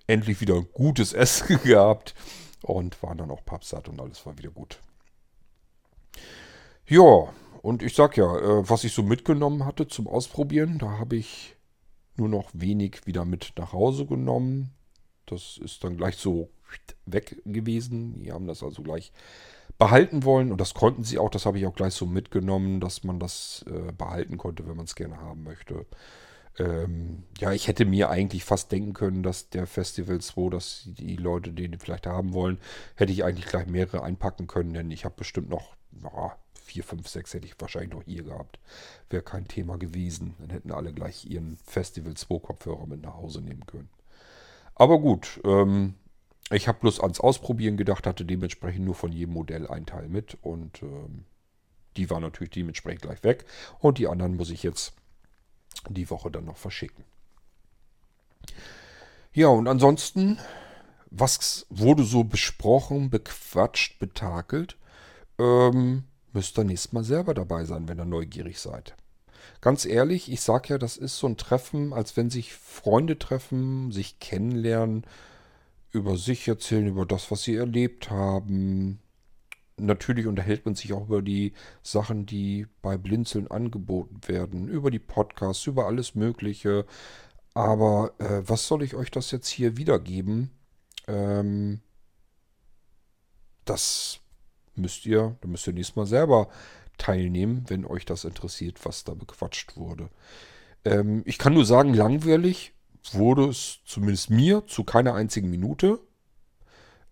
[0.07, 2.14] endlich wieder gutes Essen gehabt
[2.62, 4.80] und waren dann auch pappsatt und alles war wieder gut.
[6.87, 7.29] Ja,
[7.62, 11.57] und ich sag ja, äh, was ich so mitgenommen hatte zum Ausprobieren, da habe ich
[12.16, 14.71] nur noch wenig wieder mit nach Hause genommen.
[15.27, 16.51] Das ist dann gleich so
[17.07, 18.21] weg gewesen.
[18.21, 19.12] Die haben das also gleich
[19.79, 21.31] behalten wollen und das konnten sie auch.
[21.31, 24.87] Das habe ich auch gleich so mitgenommen, dass man das äh, behalten konnte, wenn man
[24.87, 25.87] es gerne haben möchte.
[26.59, 31.16] Ähm, ja, ich hätte mir eigentlich fast denken können, dass der Festival 2, dass die
[31.16, 32.59] Leute den vielleicht haben wollen,
[32.97, 36.36] hätte ich eigentlich gleich mehrere einpacken können, denn ich habe bestimmt noch ja,
[36.68, 38.59] 4, 5, 6 hätte ich wahrscheinlich noch hier gehabt.
[39.11, 40.34] Wäre kein Thema gewesen.
[40.38, 43.88] Dann hätten alle gleich ihren Festival 2 Kopfhörer mit nach Hause nehmen können.
[44.74, 45.94] Aber gut, ähm,
[46.51, 50.38] ich habe bloß ans Ausprobieren gedacht, hatte dementsprechend nur von jedem Modell ein Teil mit
[50.40, 51.24] und ähm,
[51.96, 53.44] die war natürlich dementsprechend gleich weg.
[53.80, 54.94] Und die anderen muss ich jetzt
[55.88, 57.05] die Woche dann noch verschicken.
[59.32, 60.38] Ja, und ansonsten,
[61.11, 64.78] was wurde so besprochen, bequatscht, betakelt?
[65.39, 68.97] Ähm, müsst ihr nächstes Mal selber dabei sein, wenn ihr neugierig seid.
[69.61, 73.91] Ganz ehrlich, ich sage ja, das ist so ein Treffen, als wenn sich Freunde treffen,
[73.93, 75.05] sich kennenlernen,
[75.91, 79.01] über sich erzählen, über das, was sie erlebt haben.
[79.80, 84.99] natürlich unterhält man sich auch über die Sachen, die bei Blinzeln angeboten werden, über die
[84.99, 86.84] Podcasts, über alles Mögliche.
[87.55, 90.51] Aber äh, was soll ich euch das jetzt hier wiedergeben?
[91.07, 91.80] Ähm,
[93.64, 94.20] das
[94.79, 96.49] müsst ihr, da müsst ihr nächstes Mal selber
[96.97, 100.09] teilnehmen, wenn euch das interessiert, was da bequatscht wurde.
[100.85, 102.72] Ähm, ich kann nur sagen, langweilig
[103.12, 106.01] wurde es zumindest mir zu keiner einzigen Minute.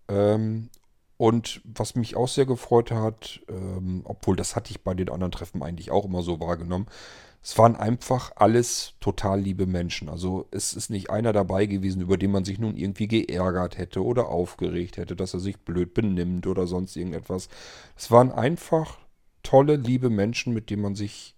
[0.07, 0.69] Ähm,
[1.17, 5.31] und was mich auch sehr gefreut hat, ähm, obwohl das hatte ich bei den anderen
[5.31, 6.87] Treffen eigentlich auch immer so wahrgenommen,
[7.41, 10.09] es waren einfach alles total liebe Menschen.
[10.09, 14.03] Also es ist nicht einer dabei gewesen, über den man sich nun irgendwie geärgert hätte
[14.03, 17.47] oder aufgeregt hätte, dass er sich blöd benimmt oder sonst irgendetwas.
[17.95, 18.97] Es waren einfach
[19.43, 21.35] tolle, liebe Menschen, mit denen man sich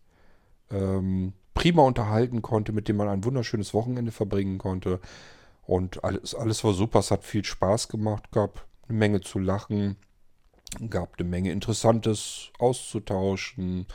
[0.72, 5.00] ähm, prima unterhalten konnte, mit denen man ein wunderschönes Wochenende verbringen konnte.
[5.62, 9.96] Und alles, alles war super, es hat viel Spaß gemacht, gab eine Menge zu lachen,
[10.90, 13.88] gab eine Menge Interessantes auszutauschen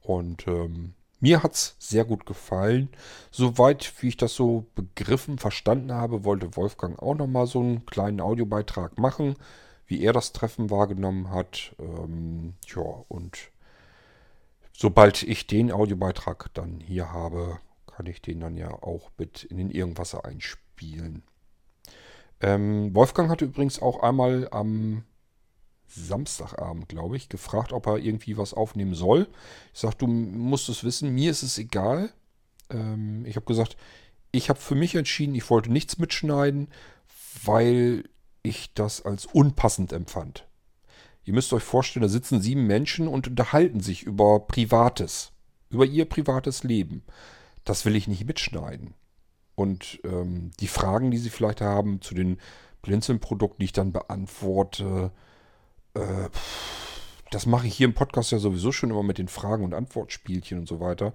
[0.00, 2.90] und ähm, mir hat es sehr gut gefallen.
[3.30, 8.20] Soweit, wie ich das so begriffen, verstanden habe, wollte Wolfgang auch nochmal so einen kleinen
[8.20, 9.36] Audiobeitrag machen,
[9.86, 11.74] wie er das Treffen wahrgenommen hat.
[11.78, 13.38] Ähm, ja, und
[14.72, 19.56] sobald ich den Audiobeitrag dann hier habe, kann ich den dann ja auch mit in
[19.56, 21.22] den Irgendwasser einspielen.
[22.40, 25.04] Ähm, Wolfgang hatte übrigens auch einmal am
[25.88, 29.28] Samstagabend, glaube ich, gefragt, ob er irgendwie was aufnehmen soll.
[29.72, 32.12] Ich sage, du musst es wissen, mir ist es egal.
[32.70, 33.76] Ähm, ich habe gesagt,
[34.32, 36.68] ich habe für mich entschieden, ich wollte nichts mitschneiden,
[37.44, 38.04] weil
[38.42, 40.46] ich das als unpassend empfand.
[41.24, 45.32] Ihr müsst euch vorstellen, da sitzen sieben Menschen und unterhalten sich über Privates,
[45.70, 47.02] über ihr privates Leben.
[47.64, 48.94] Das will ich nicht mitschneiden.
[49.56, 52.38] Und ähm, die Fragen, die sie vielleicht haben zu den
[52.82, 55.10] Blinzeln-Produkten, die ich dann beantworte,
[55.94, 56.28] äh,
[57.30, 60.60] das mache ich hier im Podcast ja sowieso schon immer mit den Fragen- und Antwortspielchen
[60.60, 61.12] und so weiter.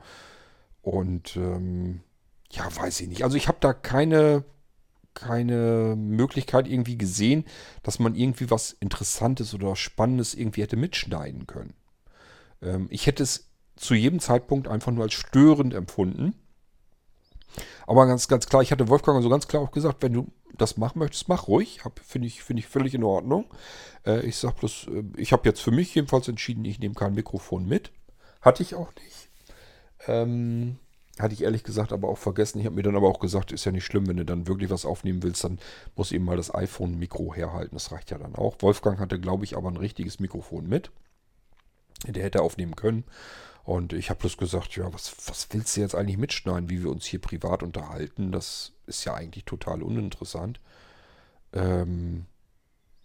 [0.81, 2.01] Und ähm,
[2.51, 3.23] ja, weiß ich nicht.
[3.23, 4.43] Also ich habe da keine,
[5.13, 7.45] keine Möglichkeit irgendwie gesehen,
[7.83, 11.73] dass man irgendwie was Interessantes oder Spannendes irgendwie hätte mitschneiden können.
[12.61, 16.35] Ähm, ich hätte es zu jedem Zeitpunkt einfach nur als störend empfunden.
[17.87, 20.27] Aber ganz, ganz klar, ich hatte Wolfgang also ganz klar auch gesagt, wenn du
[20.57, 21.81] das machen möchtest, mach ruhig.
[22.03, 23.45] Finde ich, find ich völlig in Ordnung.
[24.05, 27.13] Äh, ich sag bloß, äh, ich habe jetzt für mich jedenfalls entschieden, ich nehme kein
[27.13, 27.91] Mikrofon mit.
[28.41, 29.29] Hatte ich auch nicht.
[30.07, 30.77] Ähm,
[31.19, 32.59] hatte ich ehrlich gesagt aber auch vergessen.
[32.59, 34.69] Ich habe mir dann aber auch gesagt, ist ja nicht schlimm, wenn du dann wirklich
[34.69, 35.59] was aufnehmen willst, dann
[35.95, 37.75] muss eben mal das iPhone-Mikro herhalten.
[37.75, 38.55] Das reicht ja dann auch.
[38.61, 40.91] Wolfgang hatte, glaube ich, aber ein richtiges Mikrofon mit.
[42.07, 43.03] Der hätte aufnehmen können.
[43.63, 46.89] Und ich habe bloß gesagt, ja, was, was willst du jetzt eigentlich mitschneiden, wie wir
[46.89, 48.31] uns hier privat unterhalten?
[48.31, 50.59] Das ist ja eigentlich total uninteressant.
[51.53, 52.25] Ähm,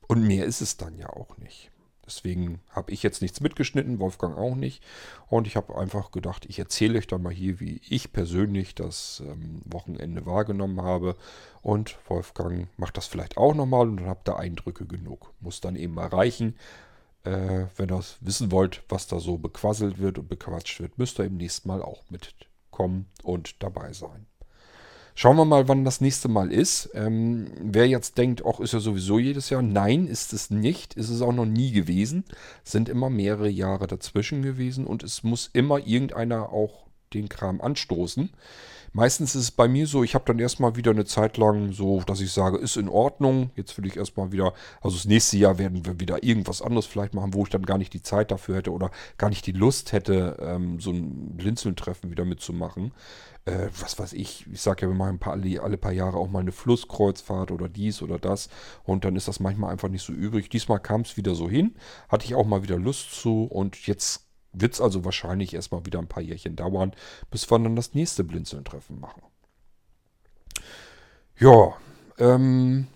[0.08, 1.70] und mehr ist es dann ja auch nicht.
[2.06, 4.82] Deswegen habe ich jetzt nichts mitgeschnitten, Wolfgang auch nicht.
[5.26, 9.22] Und ich habe einfach gedacht, ich erzähle euch dann mal hier, wie ich persönlich das
[9.26, 11.16] ähm, Wochenende wahrgenommen habe.
[11.62, 15.32] Und Wolfgang macht das vielleicht auch nochmal und dann habt ihr Eindrücke genug.
[15.40, 16.54] Muss dann eben mal reichen.
[17.26, 21.24] Äh, wenn ihr wissen wollt, was da so bequasselt wird und bequatscht wird, müsst ihr
[21.24, 24.26] im nächsten Mal auch mitkommen und dabei sein.
[25.18, 26.90] Schauen wir mal, wann das nächste Mal ist.
[26.92, 29.62] Ähm, wer jetzt denkt, auch ist ja sowieso jedes Jahr.
[29.62, 30.94] Nein, ist es nicht.
[30.94, 32.24] Ist es auch noch nie gewesen.
[32.64, 37.62] Es sind immer mehrere Jahre dazwischen gewesen und es muss immer irgendeiner auch den Kram
[37.62, 38.30] anstoßen.
[38.96, 42.00] Meistens ist es bei mir so, ich habe dann erstmal wieder eine Zeit lang so,
[42.06, 43.50] dass ich sage, ist in Ordnung.
[43.54, 47.12] Jetzt will ich erstmal wieder, also das nächste Jahr werden wir wieder irgendwas anderes vielleicht
[47.12, 49.92] machen, wo ich dann gar nicht die Zeit dafür hätte oder gar nicht die Lust
[49.92, 52.92] hätte, ähm, so ein Blinzeln-Treffen wieder mitzumachen.
[53.44, 56.30] Äh, was weiß ich, ich sage ja, wir machen paar, alle, alle paar Jahre auch
[56.30, 58.48] mal eine Flusskreuzfahrt oder dies oder das.
[58.84, 60.48] Und dann ist das manchmal einfach nicht so übrig.
[60.48, 61.74] Diesmal kam es wieder so hin,
[62.08, 65.98] hatte ich auch mal wieder Lust zu und jetzt wird es also wahrscheinlich erstmal wieder
[65.98, 66.92] ein paar Jährchen dauern,
[67.30, 69.22] bis wir dann das nächste Blinzeln-Treffen machen.
[71.38, 71.74] Ja,
[72.18, 72.86] ähm,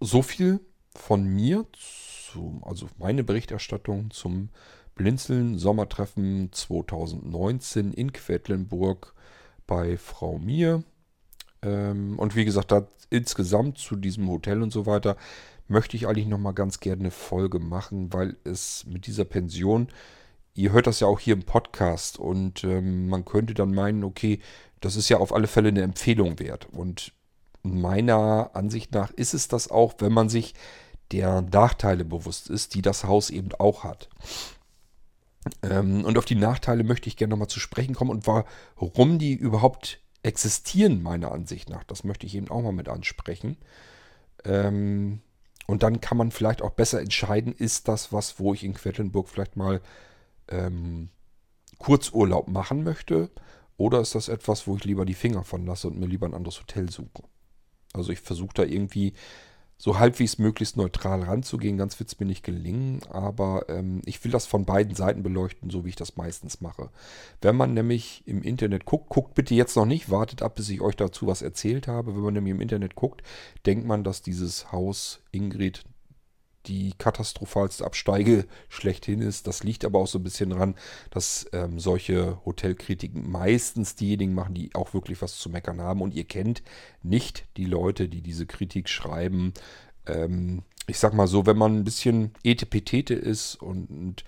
[0.00, 0.60] so viel
[0.94, 4.50] von mir, zu, also meine Berichterstattung zum
[4.94, 9.14] Blinzeln Sommertreffen 2019 in Quedlinburg
[9.66, 10.84] bei Frau Mir.
[11.62, 15.16] Ähm, und wie gesagt, da insgesamt zu diesem Hotel und so weiter
[15.68, 19.88] möchte ich eigentlich nochmal ganz gerne eine Folge machen, weil es mit dieser Pension
[20.56, 24.40] ihr hört das ja auch hier im Podcast und ähm, man könnte dann meinen, okay,
[24.80, 26.68] das ist ja auf alle Fälle eine Empfehlung wert.
[26.72, 27.12] Und
[27.62, 30.54] meiner Ansicht nach ist es das auch, wenn man sich
[31.12, 34.08] der Nachteile bewusst ist, die das Haus eben auch hat.
[35.62, 39.34] Ähm, und auf die Nachteile möchte ich gerne nochmal zu sprechen kommen und warum die
[39.34, 41.84] überhaupt existieren, meiner Ansicht nach.
[41.84, 43.56] Das möchte ich eben auch mal mit ansprechen.
[44.44, 45.20] Ähm,
[45.66, 49.28] und dann kann man vielleicht auch besser entscheiden, ist das was, wo ich in Quedlinburg
[49.28, 49.80] vielleicht mal
[50.48, 51.10] ähm,
[51.78, 53.30] Kurzurlaub machen möchte
[53.76, 56.34] oder ist das etwas, wo ich lieber die Finger von lasse und mir lieber ein
[56.34, 57.24] anderes Hotel suche.
[57.92, 59.12] Also ich versuche da irgendwie
[59.78, 61.76] so halbwegs möglichst neutral ranzugehen.
[61.76, 65.68] Ganz wird es mir nicht gelingen, aber ähm, ich will das von beiden Seiten beleuchten,
[65.68, 66.88] so wie ich das meistens mache.
[67.42, 70.80] Wenn man nämlich im Internet guckt, guckt bitte jetzt noch nicht, wartet ab, bis ich
[70.80, 72.14] euch dazu was erzählt habe.
[72.14, 73.22] Wenn man nämlich im Internet guckt,
[73.66, 75.84] denkt man, dass dieses Haus Ingrid
[76.66, 79.46] die katastrophalste Absteige schlechthin ist.
[79.46, 80.74] Das liegt aber auch so ein bisschen daran,
[81.10, 86.02] dass ähm, solche Hotelkritiken meistens diejenigen machen, die auch wirklich was zu meckern haben.
[86.02, 86.62] Und ihr kennt
[87.02, 89.52] nicht die Leute, die diese Kritik schreiben.
[90.06, 94.24] Ähm, ich sag mal so, wenn man ein bisschen Etepetete ist und, und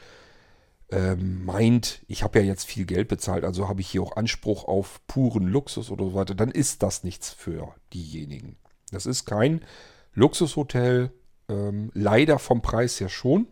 [0.90, 4.64] ähm, meint, ich habe ja jetzt viel Geld bezahlt, also habe ich hier auch Anspruch
[4.64, 8.56] auf puren Luxus oder so weiter, dann ist das nichts für diejenigen.
[8.90, 9.64] Das ist kein
[10.14, 11.12] Luxushotel,
[11.48, 13.46] ähm, leider vom Preis her schon,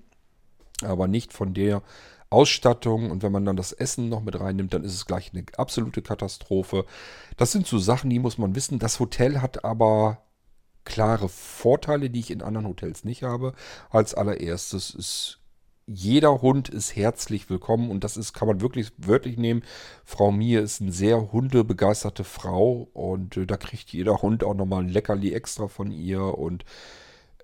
[0.83, 1.83] aber nicht von der
[2.31, 3.11] Ausstattung.
[3.11, 6.03] Und wenn man dann das Essen noch mit reinnimmt, dann ist es gleich eine absolute
[6.03, 6.85] Katastrophe.
[7.37, 8.79] Das sind so Sachen, die muss man wissen.
[8.79, 10.23] Das Hotel hat aber
[10.85, 13.53] klare Vorteile, die ich in anderen Hotels nicht habe.
[13.91, 15.41] Als allererstes ist
[15.89, 19.63] jeder Hund ist herzlich willkommen und das ist, kann man wirklich wörtlich nehmen.
[20.05, 24.83] Frau Mie ist eine sehr hundebegeisterte Frau und äh, da kriegt jeder Hund auch nochmal
[24.83, 26.65] ein Leckerli extra von ihr und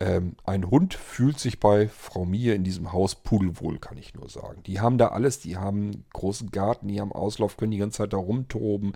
[0.02, 4.28] ähm, ein Hund fühlt sich bei Frau Mie in diesem Haus pudelwohl, kann ich nur
[4.28, 4.60] sagen.
[4.64, 8.12] Die haben da alles, die haben großen Garten, die haben Auslauf, können die ganze Zeit
[8.12, 8.94] da rumtoben.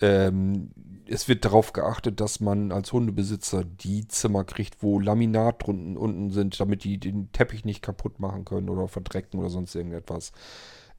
[0.00, 0.70] Ähm,
[1.06, 6.30] es wird darauf geachtet, dass man als Hundebesitzer die Zimmer kriegt, wo Laminat drunten unten
[6.30, 10.32] sind, damit die den Teppich nicht kaputt machen können oder verdrecken oder sonst irgendetwas.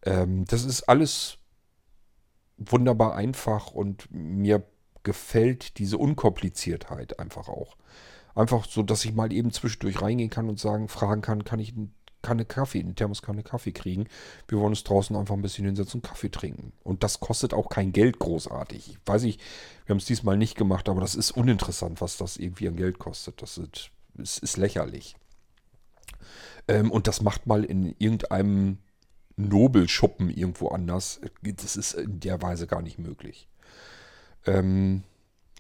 [0.04, 1.40] Ähm, das ist alles
[2.58, 4.64] wunderbar einfach und mir
[5.02, 7.76] gefällt diese Unkompliziertheit einfach auch.
[8.36, 11.74] Einfach so, dass ich mal eben zwischendurch reingehen kann und sagen, fragen kann, kann ich
[11.74, 11.90] eine
[12.22, 14.08] Kanne Kaffee, eine Thermoskanne Kaffee kriegen.
[14.48, 16.72] Wir wollen uns draußen einfach ein bisschen hinsetzen und Kaffee trinken.
[16.84, 18.90] Und das kostet auch kein Geld großartig.
[18.90, 19.42] Ich weiß nicht,
[19.86, 23.00] wir haben es diesmal nicht gemacht, aber das ist uninteressant, was das irgendwie an Geld
[23.00, 23.42] kostet.
[23.42, 25.16] Das ist, ist, ist lächerlich.
[26.68, 28.78] Ähm, und das macht mal in irgendeinem
[29.36, 31.22] Nobelschuppen irgendwo anders.
[31.42, 33.48] Das ist in der Weise gar nicht möglich.
[34.46, 35.04] Ähm,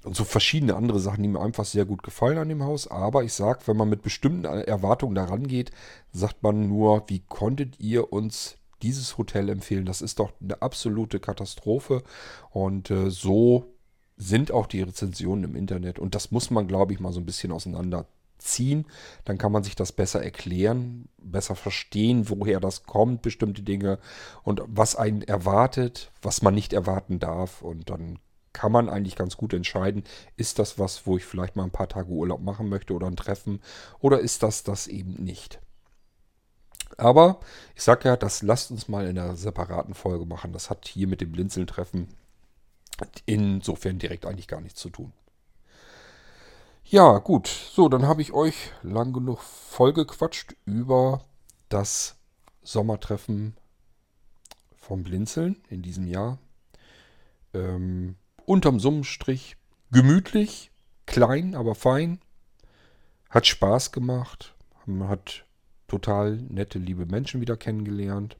[0.03, 2.87] und so verschiedene andere Sachen, die mir einfach sehr gut gefallen an dem Haus.
[2.87, 5.71] Aber ich sage, wenn man mit bestimmten Erwartungen daran geht,
[6.11, 9.85] sagt man nur, wie konntet ihr uns dieses Hotel empfehlen?
[9.85, 12.03] Das ist doch eine absolute Katastrophe.
[12.49, 13.75] Und äh, so
[14.17, 15.99] sind auch die Rezensionen im Internet.
[15.99, 18.85] Und das muss man, glaube ich, mal so ein bisschen auseinanderziehen.
[19.23, 23.99] Dann kann man sich das besser erklären, besser verstehen, woher das kommt, bestimmte Dinge
[24.41, 27.61] und was einen erwartet, was man nicht erwarten darf.
[27.61, 28.17] Und dann
[28.53, 30.03] kann man eigentlich ganz gut entscheiden,
[30.35, 33.15] ist das was, wo ich vielleicht mal ein paar Tage Urlaub machen möchte oder ein
[33.15, 33.61] Treffen
[33.99, 35.59] oder ist das das eben nicht.
[36.97, 37.39] Aber
[37.75, 40.51] ich sage ja, das lasst uns mal in einer separaten Folge machen.
[40.53, 42.07] Das hat hier mit dem Blinzeln-Treffen
[43.25, 45.13] insofern direkt eigentlich gar nichts zu tun.
[46.83, 47.47] Ja, gut.
[47.47, 51.23] So, dann habe ich euch lang genug vollgequatscht über
[51.69, 52.17] das
[52.63, 53.55] Sommertreffen
[54.75, 56.37] vom Blinzeln in diesem Jahr.
[57.53, 59.57] Ähm, unterm Summenstrich
[59.91, 60.71] gemütlich,
[61.05, 62.19] klein, aber fein.
[63.29, 64.55] Hat Spaß gemacht.
[64.85, 65.45] Man hat
[65.87, 68.37] total nette, liebe Menschen wieder kennengelernt.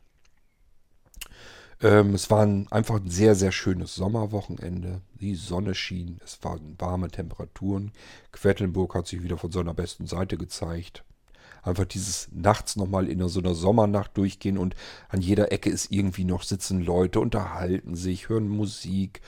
[1.81, 5.01] Ähm, es war ein, einfach ein sehr, sehr schönes Sommerwochenende.
[5.19, 7.91] Die Sonne schien, es waren warme Temperaturen.
[8.31, 11.03] Quedlinburg hat sich wieder von seiner besten Seite gezeigt.
[11.63, 14.75] Einfach dieses nachts nochmal in so einer Sommernacht durchgehen und
[15.09, 19.21] an jeder Ecke ist irgendwie noch sitzen Leute, unterhalten sich, hören Musik,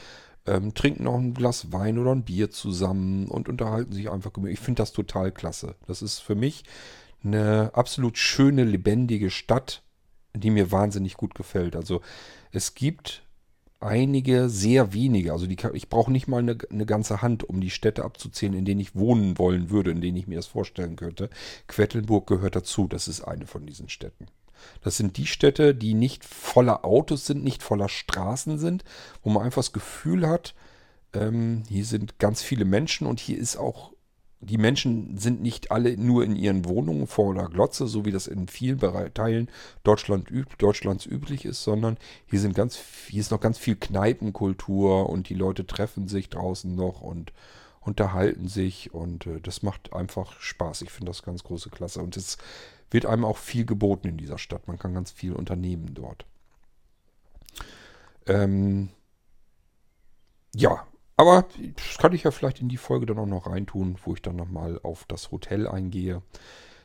[0.46, 4.60] ähm, trinken noch ein Glas Wein oder ein Bier zusammen und unterhalten sich einfach gemütlich.
[4.60, 5.76] Ich finde das total klasse.
[5.88, 6.64] Das ist für mich
[7.24, 9.84] eine absolut schöne, lebendige Stadt,
[10.36, 11.76] die mir wahnsinnig gut gefällt.
[11.76, 12.02] Also
[12.52, 13.24] es gibt
[13.80, 17.70] einige, sehr wenige, also die, ich brauche nicht mal eine, eine, ganze Hand, um die
[17.70, 21.30] Städte abzuzählen, in denen ich wohnen wollen würde, in denen ich mir das vorstellen könnte.
[21.68, 24.28] Quedlinburg gehört dazu, das ist eine von diesen Städten.
[24.82, 28.84] Das sind die Städte, die nicht voller Autos sind, nicht voller Straßen sind,
[29.24, 30.54] wo man einfach das Gefühl hat,
[31.14, 33.92] ähm, hier sind ganz viele Menschen und hier ist auch,
[34.40, 38.28] die Menschen sind nicht alle nur in ihren Wohnungen vor der Glotze, so wie das
[38.28, 38.80] in vielen
[39.14, 39.50] Teilen
[39.84, 45.10] Deutschland üb Deutschlands üblich ist, sondern hier sind ganz, hier ist noch ganz viel Kneipenkultur
[45.10, 47.32] und die Leute treffen sich draußen noch und
[47.86, 50.82] unterhalten sich und äh, das macht einfach Spaß.
[50.84, 52.02] Ich finde das ganz große Klasse.
[52.02, 52.38] Und es
[52.92, 54.68] wird einem auch viel geboten in dieser Stadt.
[54.68, 56.26] Man kann ganz viel unternehmen dort.
[58.26, 58.90] Ähm,
[60.56, 64.14] ja, Aber das kann ich ja vielleicht in die Folge dann auch noch reintun, wo
[64.14, 66.22] ich dann nochmal auf das Hotel eingehe.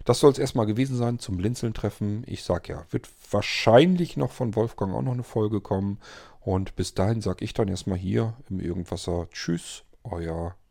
[0.04, 2.24] Das soll es erstmal gewesen sein zum Blinzeln-Treffen.
[2.26, 5.98] Ich sag ja, wird wahrscheinlich noch von Wolfgang auch noch eine Folge kommen.
[6.40, 10.54] Und bis dahin sag ich dann erstmal hier im Irgendwasser Tschüss, euer